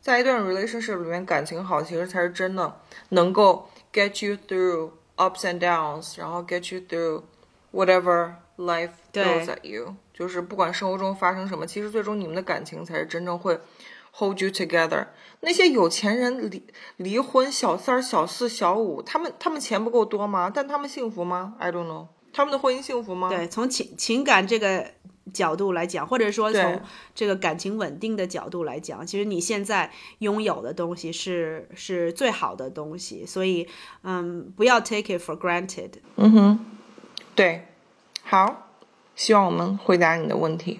[0.00, 7.22] 在一段 relationship 里面感情好，其实才是真的能够 get you through ups and downs，然后 get you through
[7.72, 13.58] whatever life 对 throws at you，就是不管生活中发生什么，其实最终你们的感情才是真正会
[14.12, 15.06] hold you together。
[15.40, 16.62] 那些有钱人离
[16.96, 20.50] 离婚，小三儿、小四、小五，他们他们钱不够多吗？
[20.52, 23.28] 但他们幸福吗？I don't know，他们的婚姻幸福吗？
[23.28, 24.84] 对，从情情感这个
[25.32, 26.80] 角度来讲，或者说从
[27.14, 33.66] 这个感情稳定的角度来讲，其实你现在拥有的东西是是最好的东西，所以
[34.02, 35.92] 嗯，不要 take it for granted。
[36.16, 36.58] 嗯哼，
[37.34, 37.68] 对，
[38.24, 38.68] 好，
[39.16, 40.78] 希望我们回答你的问题。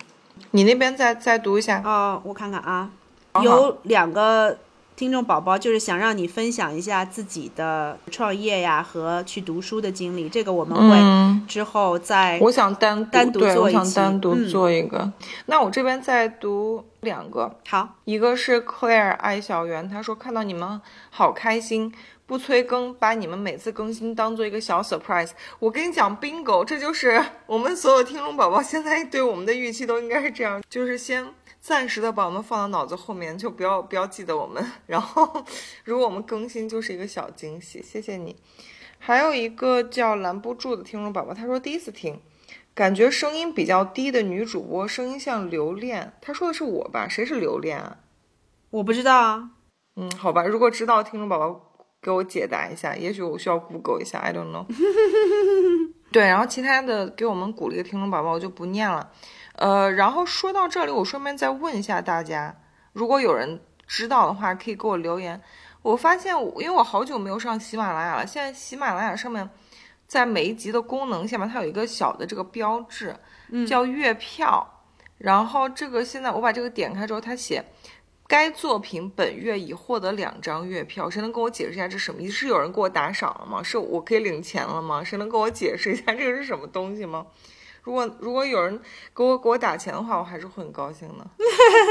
[0.51, 1.81] 你那边再再读一下。
[1.83, 3.00] 哦，我看看啊，好
[3.43, 4.59] 有两个
[4.97, 15.13] 听众宝宝就是想让你分享一下自己的创业呀和去读书的经历，这个我们会嗯，之后再我想单独单独对，我想做一期单独嗯做一个。
[15.47, 17.97] 那我这边再读两个，好。
[18.05, 21.91] 一个是 Claire 爱小圆，她说看到你们好开心，
[22.27, 25.31] 不催更，把你们每次更新当做一个小 surprise。
[25.61, 31.25] 我跟你讲，bingo，这就是我们所有听众宝宝现在对我们的预期都应该是这样，就是先
[31.61, 34.65] 暂时的把我们放到脑子后面，就不要不要记得我们。
[34.87, 35.45] 然后，
[35.85, 37.83] 如果我们更新，就是一个小惊喜。
[37.83, 38.37] 谢谢你。
[38.99, 42.21] 还有一个叫拦不住的听众宝宝，他说第一次听。
[42.73, 46.13] 感觉声音比较低的女主播，声音像留恋。
[46.23, 47.07] 他说的是我吧？
[47.09, 47.99] 谁是留恋啊？
[48.71, 49.51] 我不知道啊，
[49.97, 54.65] 嗯，好吧，如果知道，听众宝宝给我解答一下，也许我需要 Google 一下，I don't know。
[56.13, 59.11] 对，然后其他的给我们鼓励的听众宝宝我就不念了。
[59.61, 62.57] 呃，然后说到这里，我顺便再问一下大家，
[62.95, 65.39] 如果有人知道的话，可以给我留言。
[65.83, 69.47] 我发现我，因为我好久没有上喜马拉雅了，现在喜马拉雅上面
[70.07, 73.15] 在每一集的功能下面，它有一个小的这个标志，
[73.69, 74.67] 叫月票。
[75.19, 77.63] 然后这个现在我把这个点开之后，它写
[78.27, 82.33] 该作品本月已获得两张月票，谁能跟我解释一下这什么意思？
[82.33, 83.63] 是有人给我打赏了吗？
[83.63, 85.05] 是我可以领钱了吗？
[85.05, 87.27] 谁能跟我解释一下这个是什么东西吗？
[87.83, 88.79] 如果如果有人
[89.15, 91.27] 给我给我打钱的话，我还是会很高兴的。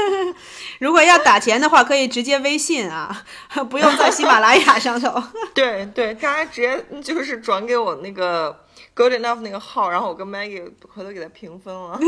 [0.78, 3.24] 如果要打钱的话，可以直接微信啊，
[3.68, 5.22] 不用在喜马拉雅上头。
[5.52, 8.64] 对对，大家直接就是转给我那个
[8.94, 11.98] Good Enough 那个号，然后我跟 Maggie 回头给他平分了。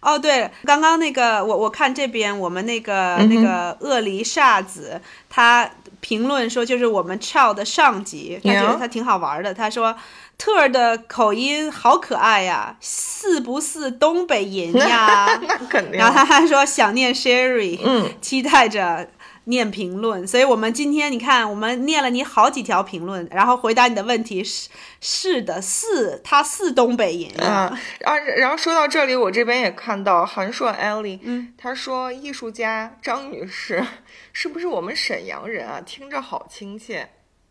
[0.00, 5.68] 哦，对，刚刚那个我我看这边我们那个、嗯那个鳄梨煞子，他
[6.00, 9.52] 评论说就是我们 Chow 的上集，他觉得他挺好玩的。
[9.52, 9.94] 他说
[10.40, 15.26] 特儿的口音好可爱呀，似不似东北人呀？
[15.46, 19.10] 那肯定然后他还说想念 Sherry，嗯，期待着
[19.44, 20.26] 念评论。
[20.26, 27.52] 所以我们今天你看，我们念了你好几条评论，然后回答你的问题是是的，是他是东北人呀。
[27.52, 33.84] 啊，然后然后说到这里，我这边也看到韩硕 Ellie，嗯，他说艺术家张女士
[34.32, 35.82] 是不是我们沈阳人啊？
[35.84, 37.10] 听着好亲切。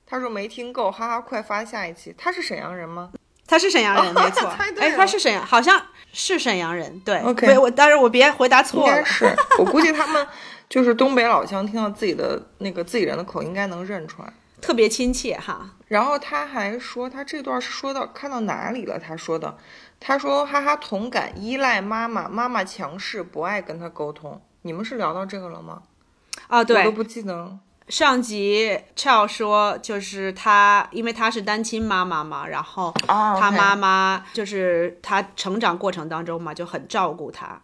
[0.09, 2.15] 他说没听够，哈哈，快发下一期。
[2.17, 3.11] 他是沈阳人吗？
[3.45, 4.47] 他是沈阳人，没错。
[4.79, 5.79] 哎，他是沈阳，好像
[6.11, 6.99] 是沈阳人。
[7.01, 8.95] 对 OK 我，但是我别回答错了。
[8.95, 9.25] 该是，
[9.59, 10.27] 我估计他们
[10.67, 14.33] 就是东北老乡，听到自己的那个自己人的口音，应该能认出来。
[14.59, 15.69] 特别亲切哈。
[15.87, 18.99] 然后他还说，他这段是说到看到哪里了？
[18.99, 19.57] 他说的，
[19.99, 24.41] 他说哈哈同感，依赖妈妈，妈妈强势，不爱跟他沟通。
[24.63, 25.83] 你们是聊到这个了吗？
[26.47, 27.57] 啊，对，我都，不记得了。
[27.89, 37.61] 上集 Chow 说，就是他，因为他是单亲妈妈嘛，然后啊他妈妈就是他成长过程当中嘛，就很照顾他。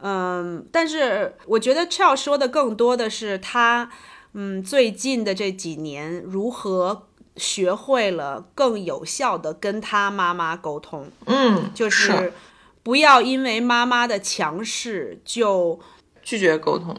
[0.00, 3.90] 嗯，但是我觉得 Chow 说的更多的是他，
[4.32, 7.06] 嗯，最近的这几年如何
[7.36, 11.10] 学会了更有效的跟他妈妈沟通。
[11.26, 12.32] 嗯，就是
[12.82, 15.78] 不要因为妈妈的强势就
[16.22, 16.96] 拒绝沟通。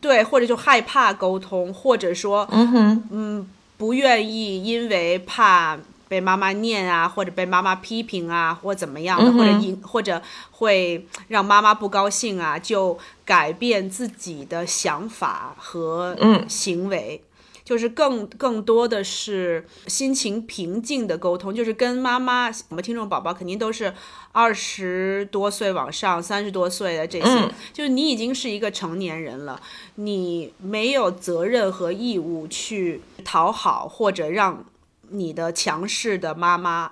[0.00, 2.70] 对，或者就害怕沟通，或者说嗯
[3.10, 3.46] 哼，
[3.76, 5.78] 不愿意因为怕
[6.08, 10.20] 被妈妈念啊，或者被妈妈批评啊，或怎么样的，嗯或者引或者
[10.50, 16.44] 会让妈妈不高兴啊，就改变自己的想法和嗯。
[16.48, 17.22] 行为。
[17.70, 23.94] 就是更更多的是心情平静的沟通，就是跟妈妈，我们听众宝宝肯定都是
[24.32, 29.60] 二十多岁往上、三十多岁的这些，嗯就是你已经是一个成年人了，
[29.94, 34.64] 你没有责任和义务去讨好或者让
[35.10, 36.90] 你的强势的妈妈。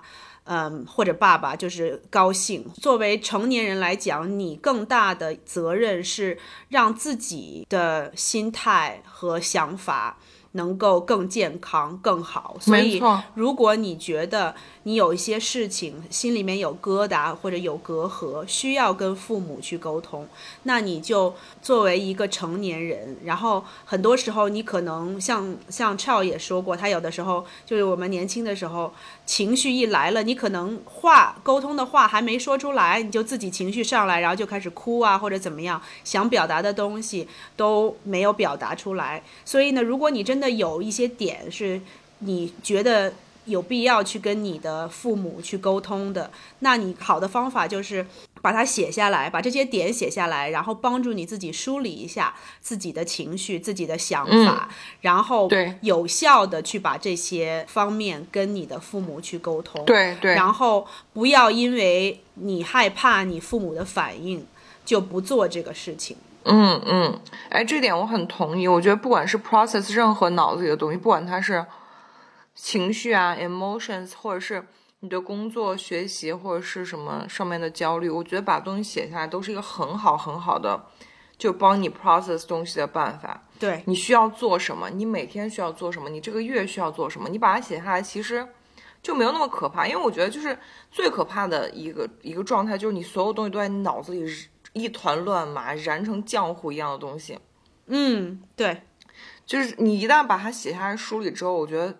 [0.50, 2.64] 嗯，或者爸爸就是高兴。
[2.80, 6.38] 作为成年人来讲，你更大的责任是
[6.70, 10.16] 让自己的心态和想法
[10.52, 12.56] 能够更健康、更好。
[12.60, 12.98] 所以，
[13.34, 14.54] 如果你觉得
[14.88, 20.26] 你有一些事情心里面有疙瘩或者有隔阂，需要跟父母去沟通，
[20.62, 28.90] 那你就作为一个成年人，然后很多时候你可能像像超也说过，他有的时候就是我们年轻的时候
[29.26, 37.28] 情绪一来了，你可能话沟通的话还没说出来，你就自己情绪上来，然后就开始哭啊或者怎么样，想表达的东西
[37.58, 39.22] 都没有表达出来。
[39.44, 41.78] 所以呢，如果你真的有一些点是
[42.20, 43.12] 你觉得
[43.48, 46.30] 有必要去跟你的父母去沟通的，
[46.60, 48.06] 那你好的方法就是
[48.40, 54.68] 把它写下来，把这些点写下来，然后帮助你自己梳理一下自己的情绪、自己的想法，
[55.00, 55.48] 然后
[55.80, 59.84] 有效的去把这些方面跟你的父母去沟通。
[59.84, 64.46] 对对，然后不要因为你害怕你父母的反应
[64.84, 66.16] 就不做这个事情。
[66.44, 67.20] 嗯嗯，
[67.50, 68.66] 哎，这点我很同意。
[68.66, 71.62] 我觉得不管是 process 任何脑子里的东西，不管它是
[72.60, 74.66] 情绪啊 emotions，或者是
[75.00, 80.84] 你的工作、学习或者是什么上面的焦虑，我觉得把东西写下来都是一个很好很好的，
[81.38, 83.44] 就帮你 process 东西的办法。
[83.58, 88.46] 对你需要做什么，你每天需要做什么，你这个月需要做什么，你把它写下来，其实
[89.02, 89.86] 就没有那么可怕。
[89.86, 90.58] 因为我觉得就是
[90.90, 94.30] 最可怕的一个一个状态，就是你所有东西都在你脑子里。
[94.74, 97.36] 一团乱麻，燃成浆糊一样的东西。
[97.86, 98.82] 嗯，对，
[99.46, 101.96] 就是你一旦把它写下来梳理之后，我觉得，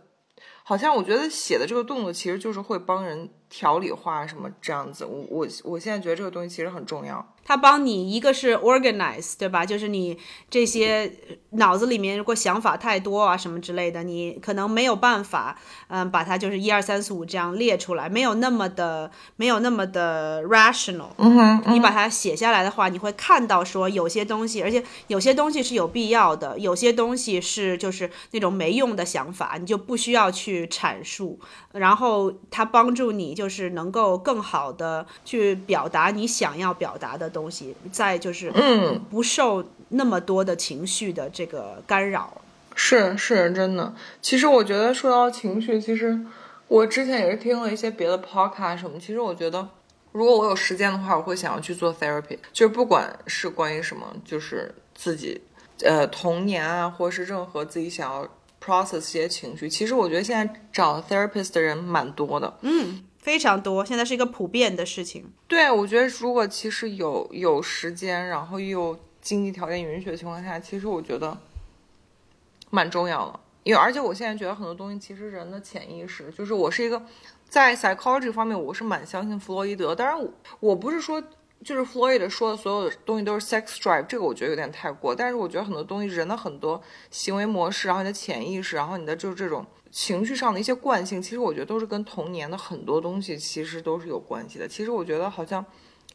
[0.69, 5.03] 好像我觉得写的这个动作其实就是会帮人调理化什么这样子。
[5.03, 7.27] 我我我现在觉得这个东西其实很重要。
[7.49, 9.65] 它帮你一个是 organize，对吧？
[9.65, 10.19] 就是你
[10.51, 11.11] 这些
[11.53, 21.09] 脑子里面如果想法太多啊什么之类的，你可能没有办法，嗯，把它就是一二三四五这样列出来，没有那么的没有那么的 rational。
[21.17, 31.41] 嗯哼，你把它写下来的话，你会看到说有些东西，而且有些东西是有必要的，有些东西是就是那种没用的想法，你就不需要去阐述。
[31.73, 37.31] 然后它帮助你就是能够更好的去表达你想要表达的。
[37.31, 37.38] 东西
[37.93, 42.41] 再就是嗯，不受那么多的情绪的这个干扰，
[42.74, 43.95] 是是真的。
[44.20, 46.18] 其实我觉得说到情绪，其实
[46.66, 48.99] 我之前也是听了一些别的 podcast 什么。
[48.99, 49.68] 其实我觉得，
[50.12, 55.41] 如果我有时间的话，我会想要去做 therapy，就是不管是关于什么，就是自己
[55.82, 58.28] 呃童年啊，或是任何自己想要
[58.64, 59.68] process 一些情绪。
[59.68, 63.03] 其实我觉得现在找 therapist 的人蛮多的，嗯。
[63.29, 65.31] 非常多，现在是一个普遍的事情。
[65.47, 71.37] 对，我觉得如果其实有有时间，然后又有经济条件允许的情况下，其实我觉得
[72.70, 73.39] 蛮重要的。
[73.64, 77.05] 因为而且我现在觉得很多东西，其实人的潜意识，就是我是一个
[77.51, 79.95] 在 psychology 方面，我是蛮相信弗洛伊德。
[79.95, 80.29] 当然，
[80.61, 81.22] 我不是说
[81.62, 85.14] 就是弗洛伊德说的所有的东西都是 sex drive，这个我觉得有点太过。
[85.14, 89.66] 但是我觉得很多东西，人的很多行为模式，然后你的潜意识，然后你的就是这种。
[89.91, 94.68] 情绪上的一些惯性，其实我觉得都是跟童年的很多东西其实都是有关系的。
[94.68, 95.64] 其实我觉得好像，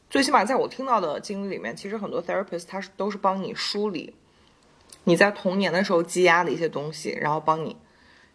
[0.10, 4.14] 最起码在我听到的经历里面，其实很多 therapist 他是都是帮你梳理
[5.06, 7.76] 你在童年的时候积压的一些东西，然后帮你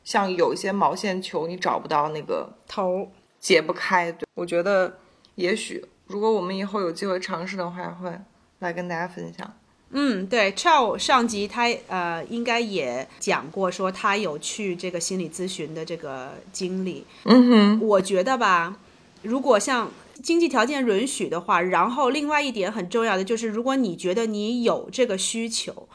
[0.04, 4.12] 像有一些毛线球你找不到那个头解不开。
[4.12, 4.98] 对我觉得
[5.36, 8.12] 也许如果我们以后有机会尝试的话，会
[8.58, 9.57] 来跟大家分享。
[9.90, 17.04] 嗯，对，Chow 上集他呃应该也讲过，说他有去这个心理咨询的这个经历。
[17.24, 18.76] 嗯哼，我觉得吧，
[19.22, 19.90] 如果像
[20.22, 25.88] 经济条件允许的话，然后另外一点很重要的就是，如果你觉得你有这个需求。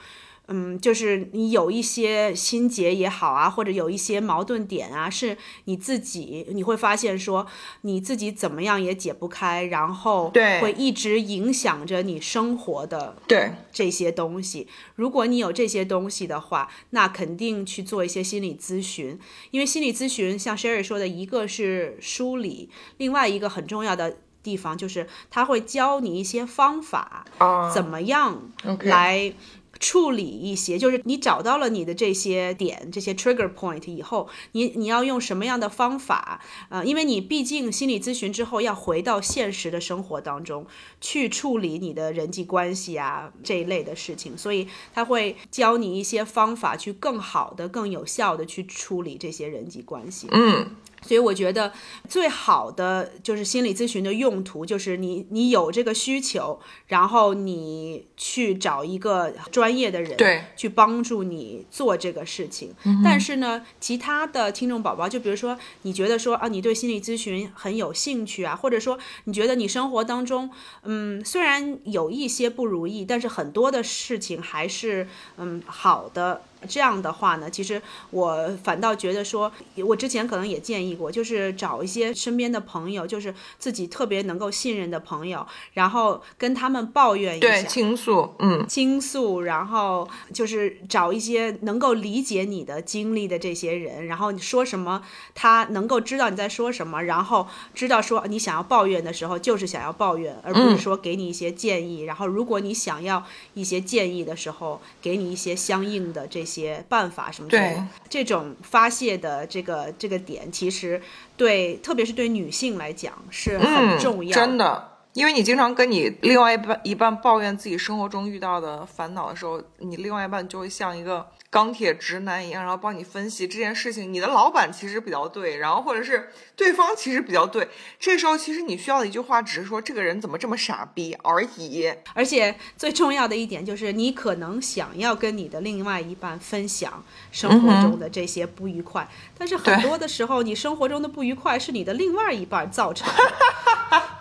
[0.47, 7.47] 嗯，就是你有一些心结也好啊，或者有一些矛盾点啊，是你自己你会发现说
[7.81, 14.67] 你自己怎么样也解不开，然后对会一直影响着你生活的对这些东西。
[14.95, 19.17] 如果你有这些东西的话，那肯定去做一些心理咨询，
[19.51, 27.25] 因为心理咨询像 Sherry 说的，一个是梳理，另外一个很重要的地方就是他会教你一些方法，
[27.73, 29.33] 怎么样来。
[29.79, 36.39] 处理一些，就是你找到了你的这些点，这些 trigger point 以后，你你要用什么样的方法？
[36.69, 40.65] 呃，因为你毕竟心理咨询之后要回到现实的生活当中
[41.01, 50.27] 去处理你的人际关系啊这一类的事情，所以他会教你一些方法，去更好的、更有效的去处理这些人际关系。
[50.31, 50.75] 嗯。
[51.03, 51.71] 所以我觉得
[52.07, 62.73] 最好的就是心理咨询的用途，就是你你有这个需求，然后你去找一个专业的人，对，去帮助你做这个事情。
[63.03, 70.49] 但是呢，其他的听众宝宝，就比如说你觉得说啊，你对心理咨询很有兴趣啊，或者说你觉得你生活当中，
[70.83, 76.43] 嗯，虽然有一些不如意，但是很多的事情还是嗯好的。
[76.67, 95.01] 这样的话呢，其实我反倒觉得说，我之前可能也建议过，就是找一些身边的朋友，就是自己特别能够信任的朋友，然后跟他们抱怨一下，对，倾诉，嗯，倾诉，然后就是找一些能够理解你的经历的这些人，然后你说什么，
[95.33, 102.03] 他能够知道你在说什么，然后知道说你想要抱怨的时候就是想要抱怨，而不是说给你一些建议。
[102.03, 106.52] 然后如果你想要一些建议的时候，给你一些相应的这些
[106.87, 107.87] 办法什么之类的。
[108.09, 111.01] 这种发泄的这个这个点，其实
[111.35, 114.92] 对，特别是对女性来讲是很重要，真的。
[115.13, 124.11] 因为你经常跟你另外一半一半抱怨自己生活中遇到的烦恼的时候，你另外一半就会像一个钢铁直男一样，然后帮你分析这件事情。
[124.11, 127.69] 你的老板其实比较对，然后或者是对方其实比较对。
[127.99, 131.93] 这时候其实你需要的一句话只是说这个人怎么这么傻逼而已。
[132.15, 139.07] 而且最重要的一点就是，你可能想要跟你的另外一半分享生活中的这些不愉快，
[139.37, 144.01] 但是很多的时候，你生活中的不愉快是你的另外一半造成的。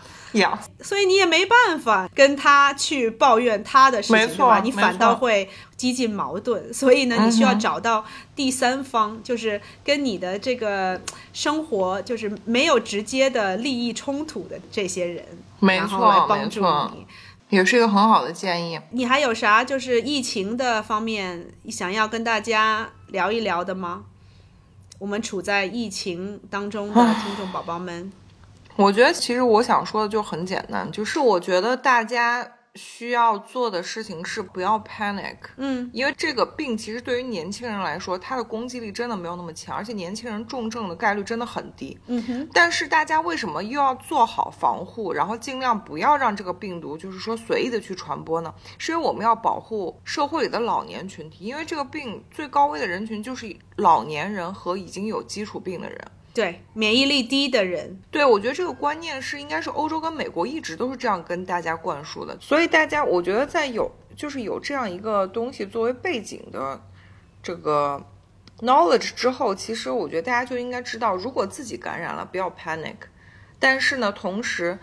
[0.80, 4.60] 所以你也没办法跟他去抱怨他的事情，对吧？
[4.60, 6.72] 你反倒会激进矛盾。
[6.72, 8.04] 所以呢，你需要找到
[8.34, 11.00] 第三方，就是跟你的这个
[11.32, 15.24] 生活就是没有直接的利益冲突的这些人，
[15.60, 17.06] 然后来帮助你，
[17.50, 18.80] 也是一个很好的建议。
[18.90, 24.04] 你还有啥就是疫情的方面想要跟大家聊一聊的吗？
[24.98, 28.12] 我们处在疫情当中的听众宝宝们。
[28.76, 42.48] 我觉得其实我想说的就很简单，就是我觉得大家需要做的事情是不要 panic，嗯，因为这个病其实对于年轻人来说，它的攻击力真的没有那么强，而且年轻人重症的概率真的很低，嗯哼。
[42.54, 48.54] 但是大家为什么又要做好防护，然后尽量不要让这个病毒就是说随意的去传播呢？
[48.78, 56.00] 是因为我们要保护社会里的老年群体，因为这个病最高危的人群就是老年人和已经有基础病的人。
[56.34, 66.80] 对免疫力低的人，对我觉得这个观念是应该是欧洲跟美国一直都是这样跟大家灌输的，所以大家我觉得在有就是有这样一个东西作为背景的
[67.42, 68.02] 这个
[68.60, 72.96] knowledge 之后，其实我觉得大家就应该知道，如果自己感染了，不要 panic，
[73.58, 74.78] 但是呢，同时。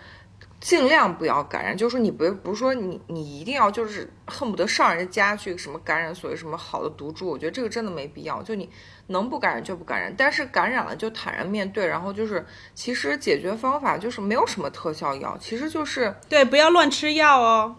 [0.60, 8.43] 尽量不要感染，就是说你不不是说你你一定要就是恨不得上人家家去什么感染所谓什么好的毒株，我觉得这个真的没必要。
[8.43, 8.70] 就你
[9.07, 11.88] 能不感染就不感染，但是感染了就坦然面对。
[11.88, 12.45] 然后就是
[12.76, 17.76] 其实解决方法就是没有什么特效药，其实就是对不要乱吃药哦，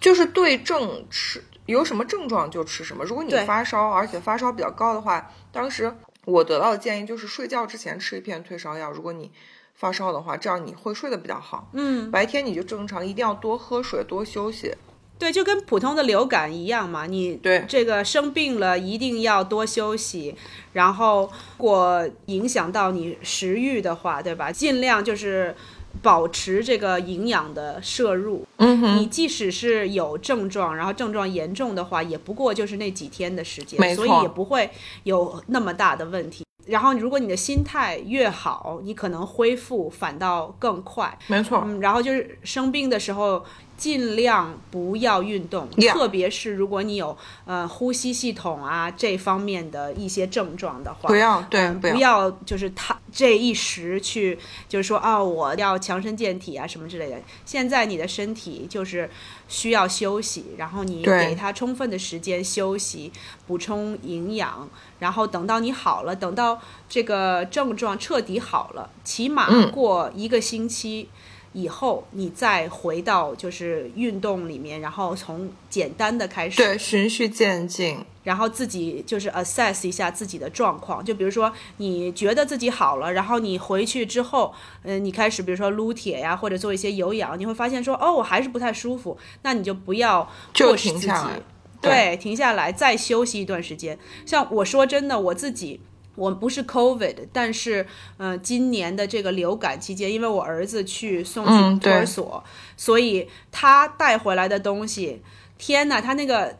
[0.00, 3.04] 就是对症吃有什么症状就吃什么。
[3.04, 5.94] 如果你发烧而且发烧比较高的话，当时
[6.24, 8.90] 我得到的建议就是睡觉之前吃一片退烧药。
[8.90, 9.30] 如果你
[9.74, 11.68] 发烧的话，这样你会睡得比较好。
[11.72, 14.74] 嗯，白天你就正常，一定要多喝水，多休息。
[15.16, 17.06] 对，就跟普通的流感一样嘛。
[17.06, 20.34] 你对这个生病了，一定要多休息。
[20.72, 24.50] 然后，如果影响到你食欲的话，对吧？
[24.50, 25.54] 尽量就是
[26.02, 28.44] 保持这个营养的摄入。
[28.56, 28.96] 嗯哼。
[28.96, 34.68] 你即使是有症状，然后症状严重的话，也不过就是那几天的时间，所以也不会
[35.04, 36.43] 有那么大的问题。
[36.66, 41.18] 然后，如果你的心态越好，你可能恢复反倒更快。
[41.26, 41.62] 没错。
[41.66, 43.44] 嗯，然后就是生病的时候。
[43.76, 57.16] 尽量不要运动，特别是如果你有呃呼吸系统啊这方面的一些症状的话，不要对，不要就是他这一时去就是说啊我要强身健体啊什么之类的。
[57.44, 59.10] 现在你的身体就是
[59.48, 63.12] 需要休息，然后你给他充分的时间休息，
[63.46, 64.68] 补充营养，
[65.00, 71.08] 然后等到你好了，等到这个症状彻底好了，起码过一个星期。
[71.54, 81.02] 以后你再回到就是运动里面，然后从简单的开始，对，循序渐进，然后自己就是 assess 一下自己的状况。
[81.04, 84.52] 就比如说你觉得自己好了，然后你回去之后，
[84.82, 91.40] 嗯，你开始比如说撸铁呀，或者做一些有氧，你会发现说，哦，我还是不太舒服，那你就不要就停下来，
[91.80, 93.96] 对，停下来再休息一段时间。
[94.26, 95.80] 像我说真的，我自己。
[96.16, 97.86] 我不是 COVID，但是，
[98.18, 102.44] 嗯，今年的这个流感期间，因为我儿子去送去托儿所，
[102.76, 105.22] 所以他带回来的东西，
[105.58, 106.56] 天呐，他那个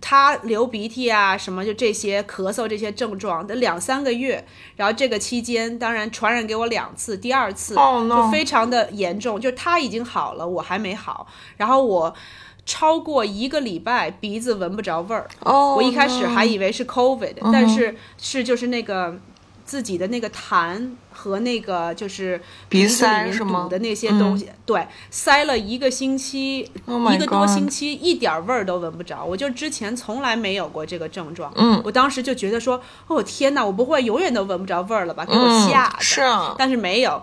[0.00, 4.46] 他流鼻涕啊，什么就这些咳嗽这些症状，得两三个月。
[4.76, 11.26] 然后这个期间，当然传染给我两次，第二次就非常的严重，就他已经好了，我还没好，
[11.56, 12.14] 然后我。
[12.68, 15.26] 超过一个礼拜，鼻子闻不着味儿。
[15.40, 19.18] 哦，我一开始还以为是 COVID，但是是就是那个
[19.64, 22.38] 自己的那个痰和那个就是
[22.68, 29.24] 鼻子里面塞是吗堵的那些东西，对，塞了一个星期 Oh 一个多星期，一点味儿都闻不着。
[29.24, 35.24] 我就之前从来没有过这个症状，嗯我当时就觉得说，哦天哪，我不会永远都闻不着味儿了吧？
[35.24, 35.96] 给我嗯吓的。
[36.00, 37.22] 是啊，但是没有。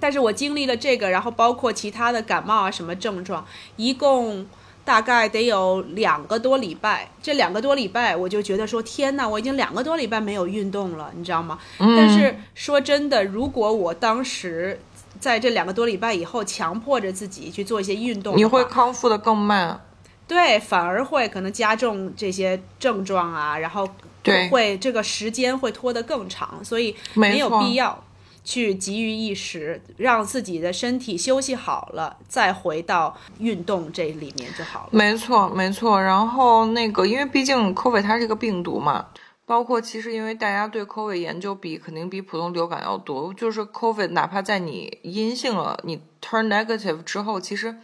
[0.00, 3.44] 但是我经历了这个，然后包括其他的感冒啊什么症状，
[3.74, 4.46] 一共
[4.88, 7.10] 大概得有两个多礼拜。
[7.22, 11.58] 这两个多礼拜，我就觉得说，天呐，我已经两个多礼拜没有运动了，你知道吗？
[11.78, 14.80] 嗯但是说真的，如果我当时
[15.20, 19.78] 在这两个多礼拜以后，强迫着自己去做一些运动，你会康复的更慢。
[20.26, 23.86] 对，反而会可能加重这些症状啊，然后
[24.22, 28.02] 对会这个时间会拖得更长，所以没没有必要
[28.48, 34.88] 去急于一时，让自己的身体休息好了，再回到运动这里面就好了。
[34.90, 36.02] 没错，没错。
[36.02, 39.08] 然后那个，因为毕竟 COVID 它是一个病毒嘛，
[39.44, 47.76] 包括其实因为大家对 COVID 研究比肯定比普通流感要多，就是 COVID 哪怕在你阴性了，你 turn negative 之后，其实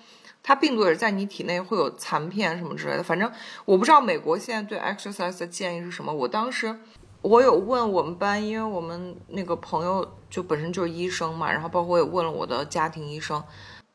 [0.43, 3.03] 它病毒也是在你体内会有残片什么之类的。
[3.03, 3.31] 反正
[3.66, 6.11] 我不知道美国现在对 exercise 的建议是什么。
[6.11, 6.74] 我当时
[7.20, 13.40] 我有问我们班，因为我们那个朋友就本身就是医生嘛，然后包括我也问了我的家庭医生。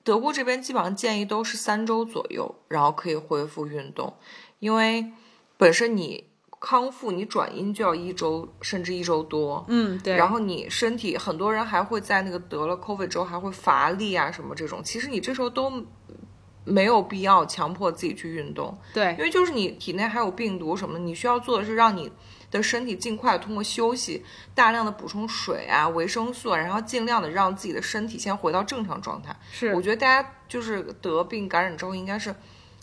[0.06, 4.14] 德国这边基本上建议都是三周左右，然后可以恢复运动，
[4.60, 5.11] 因为
[5.57, 6.24] 本身你
[6.61, 9.66] 康复，你转阴就要一周甚至一周多。
[9.68, 10.16] 嗯，对。
[10.16, 15.70] 然后你身体很多人还会在那个得了 COVID 之后还会乏力啊什么这种，其实你这时候都
[16.64, 22.10] 没有必要强迫自己去运动，对因为就是你体内还有病毒什么的，你需要做的是让你
[22.51, 29.35] 的身体尽快通过休息，大量的补充水啊、维生素啊，然后尽量的让自己的身体先回到正常状态。
[29.51, 32.34] 是我觉得大家就是得病感染之后，应该是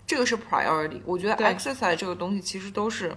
[0.07, 1.01] 这个是 priority。
[1.05, 3.13] 我觉得 exercise 这个东西其实都是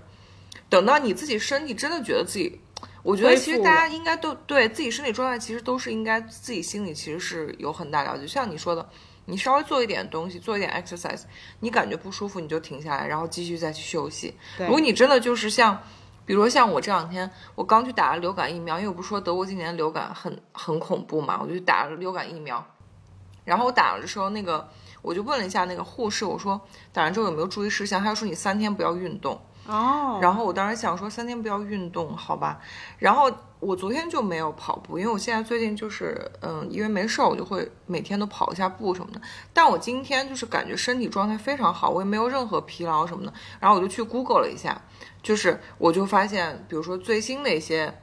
[0.67, 2.59] 等到你自己身体真的觉得自己，
[3.03, 8.26] 我觉得其实大家应该都对自己身体状态其实都是应该自己心里其实是有很大了解。
[8.26, 8.89] 像你说的，
[9.26, 11.21] 你稍微做一点东西，做一点 exercise，
[11.59, 14.34] 你感觉不舒服你就停下来，然后继续再去休息。
[14.57, 15.80] 如果你真的就是像。
[16.30, 22.64] 比如说像我这两天，我刚去打了流感疫苗，因为我不是说德国今年流感很很恐怖嘛，我就打了流感疫苗。
[23.43, 24.69] 然后我打了的时候，那个
[25.01, 26.61] 我就问了一下那个护士，我说
[26.93, 27.99] 打完之后有没有注意事项？
[28.03, 29.41] 他说你三天不要运动。
[29.65, 32.60] 哦，然后我当时想说三天不要运动，好吧。
[32.99, 39.19] 然后我昨天就没有跑步，因为我现在最近就是嗯，因为没事儿，我就会每天都跑一下步什么的。
[39.51, 43.34] 但我今天就是感觉身体状态非常好，我也没有任何疲劳什么的。
[43.60, 44.80] 然后我就去 Google 了一下，
[45.22, 47.94] 就是我就发现，比如说最新的一些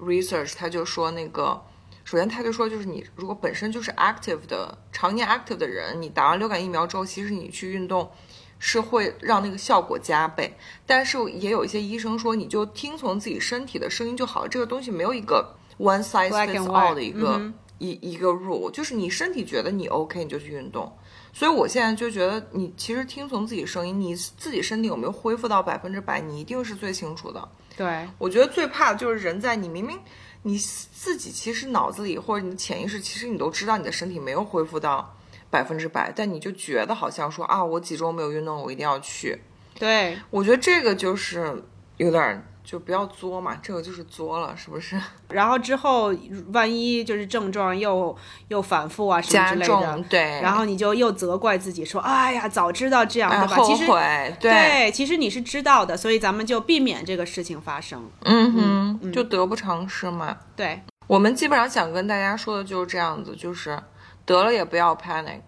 [0.00, 1.62] research，他就说那个。
[2.06, 8.10] 首先，他就说，就是你如果本身就是 active 的、常年 active 的人，你打完流感疫苗之后，其实你去运动
[8.58, 10.54] 是会让那个效果加倍。
[10.84, 14.48] 但是也有一些医生说，你就听从自己身体的声音就好了。
[14.50, 20.92] 这个东西没有一个 one size fits all 的一个、嗯一一个 rule，就是你身体觉得你 OK，你就去运动。
[21.34, 27.48] 所以我现在就觉得，你其实听从自己声音，你自己身体有没有恢复到百分之百，你一定是最清楚的。
[27.76, 29.98] 对我觉得最怕的就是人在你明明
[30.42, 35.12] 你自己其实脑子里或者你的潜意识，其实你都知道你的身体没有恢复到
[35.50, 39.36] 百分之百，但你就觉得好像说啊，我几周没有运动，我一定要去。
[39.76, 41.64] 对，我觉得这个就是
[41.96, 44.98] 有点儿就不要作嘛，这个就是作了，是不是？
[45.28, 46.14] 然后之后
[46.52, 48.16] 万一就是症状又
[48.48, 53.56] 又反复啊什么之类的，对，然后你就又责怪自己说，哎呀，早知道这样，哎对吧？
[53.56, 58.10] 后其实悔，对，其实你是知道的，所以咱们就避免这个事情发生。
[58.22, 60.34] 嗯哼，就得不偿失嘛。
[60.56, 63.78] 对，我们基本上想跟大家说的就是这样子，就是
[64.24, 65.42] 得了也不要 panic，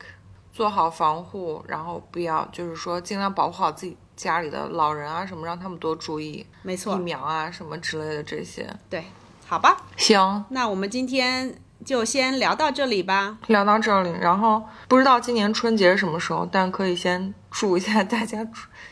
[0.53, 8.69] 做好防护，然后不要就是说尽量保护好自己家里的老人啊什么，让他们多注意疫没错，疫苗啊什么之类的这些。
[8.89, 9.05] 对，
[9.47, 13.39] 好吧，行，那我们今天就先聊到这里吧。
[13.49, 18.47] 聊到这里，然后不知道今年春节是什么时候，但可以先祝一下大家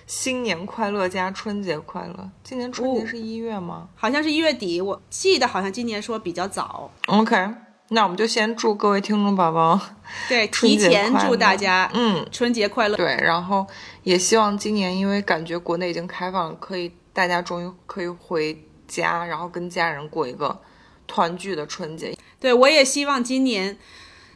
[0.06, 2.30] 新年快乐加春节快乐。
[2.42, 6.90] 今年春节哦是一月吗、好像是一月底，我记得好像今年说比较早。
[7.06, 7.54] o k
[7.94, 9.80] 那我们就先祝各位听众宝宝
[10.28, 12.96] 对，提前祝大家嗯春节快乐。
[12.96, 13.66] 对，然后
[14.02, 20.60] 也希望今年，因为感觉国内已经开放了，可以大家终于可以回家，然后跟家人过一个
[21.06, 22.14] 团聚的春节。
[22.38, 23.76] 对，我也希望今年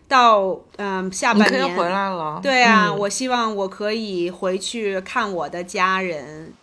[0.06, 2.40] 到嗯下半年回来了。
[2.42, 6.54] 对啊，嗯我希望我可以回去看我的家人，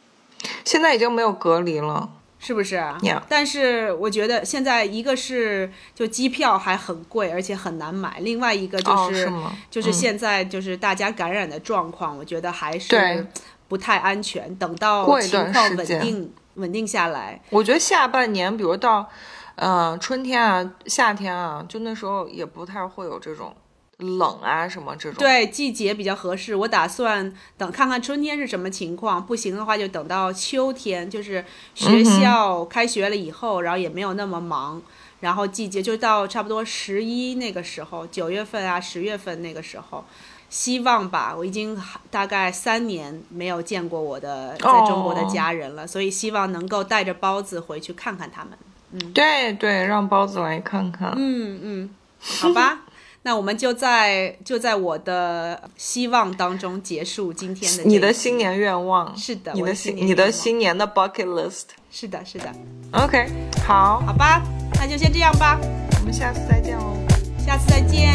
[0.64, 2.10] 现在已经没有隔离了。
[2.46, 9.26] 是不是 Yeah 但是我觉得现在一个是就机票还很贵，而且很难买；另外一个就哦，是？
[9.72, 9.94] 就是嗯。
[9.94, 13.28] 现在就是大家感染的状况，我觉得还是
[13.68, 14.56] 不太安全。
[14.58, 19.10] 等到情况稳定稳定下来，我觉得下半年，比如到
[19.56, 23.56] 嗯，春天啊，夏天啊，就那时候也不太会有这种
[23.98, 25.18] 冷啊什么这种。
[25.20, 26.56] 对，季节比较合适。
[26.56, 31.44] 我打算等看看春天是什么情况，不行的话就等到秋天，就是
[31.74, 34.82] 学校开学了以后，然后也没有那么忙，
[35.20, 40.04] 然后季节就到差不多十一那个时候，九月份啊，十月份那个时候。
[40.48, 41.76] 希望吧，我已经
[42.12, 48.52] 大概三年没有见过我的在中国的家人了，所以希望能够带着包子回去看看他们。
[48.92, 51.12] 嗯，对对，让包子来看看。
[51.18, 51.90] 嗯嗯，
[52.22, 52.84] 好吧，
[53.26, 59.18] 那我们就在就在我的希望当中结束今天的你的新年愿望。
[59.18, 61.64] 是的，你的新你的新年的 bucket list。
[61.90, 62.46] 是的，是的。
[62.92, 63.28] OK，
[63.66, 64.44] 好，好吧，
[64.76, 65.60] 那就先这样吧，
[66.00, 66.96] 我们下次再见哦。
[67.44, 68.14] 下次再见，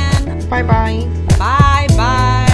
[0.49, 0.95] 拜拜，
[1.37, 2.50] 拜拜。